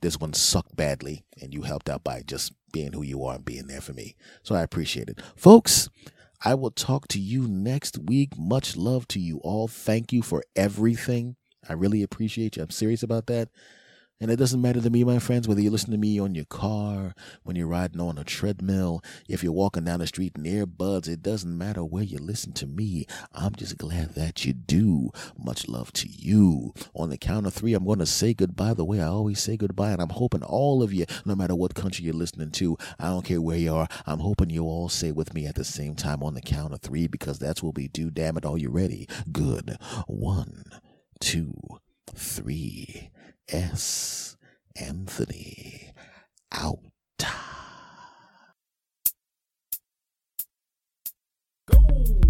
[0.00, 3.44] This one sucked badly, and you helped out by just being who you are and
[3.44, 4.16] being there for me.
[4.42, 5.20] So I appreciate it.
[5.36, 5.90] Folks,
[6.42, 8.38] I will talk to you next week.
[8.38, 9.68] Much love to you all.
[9.68, 11.36] Thank you for everything.
[11.68, 12.62] I really appreciate you.
[12.62, 13.50] I'm serious about that.
[14.24, 16.46] And it doesn't matter to me, my friends, whether you listen to me on your
[16.46, 21.08] car, when you're riding on a treadmill, if you're walking down the street in earbuds,
[21.08, 23.04] it doesn't matter where you listen to me.
[23.34, 25.10] I'm just glad that you do.
[25.36, 26.72] Much love to you.
[26.94, 29.58] On the count of three, I'm going to say goodbye the way I always say
[29.58, 29.90] goodbye.
[29.90, 33.26] And I'm hoping all of you, no matter what country you're listening to, I don't
[33.26, 36.22] care where you are, I'm hoping you all say with me at the same time
[36.22, 38.10] on the count of three because that's what we do.
[38.10, 38.46] Damn it.
[38.46, 39.06] Are you ready?
[39.30, 39.76] Good.
[40.06, 40.64] One,
[41.20, 41.52] two,
[42.14, 43.10] three.
[43.48, 44.36] S.
[44.76, 45.92] Anthony
[46.52, 46.78] out.
[51.66, 52.23] Go.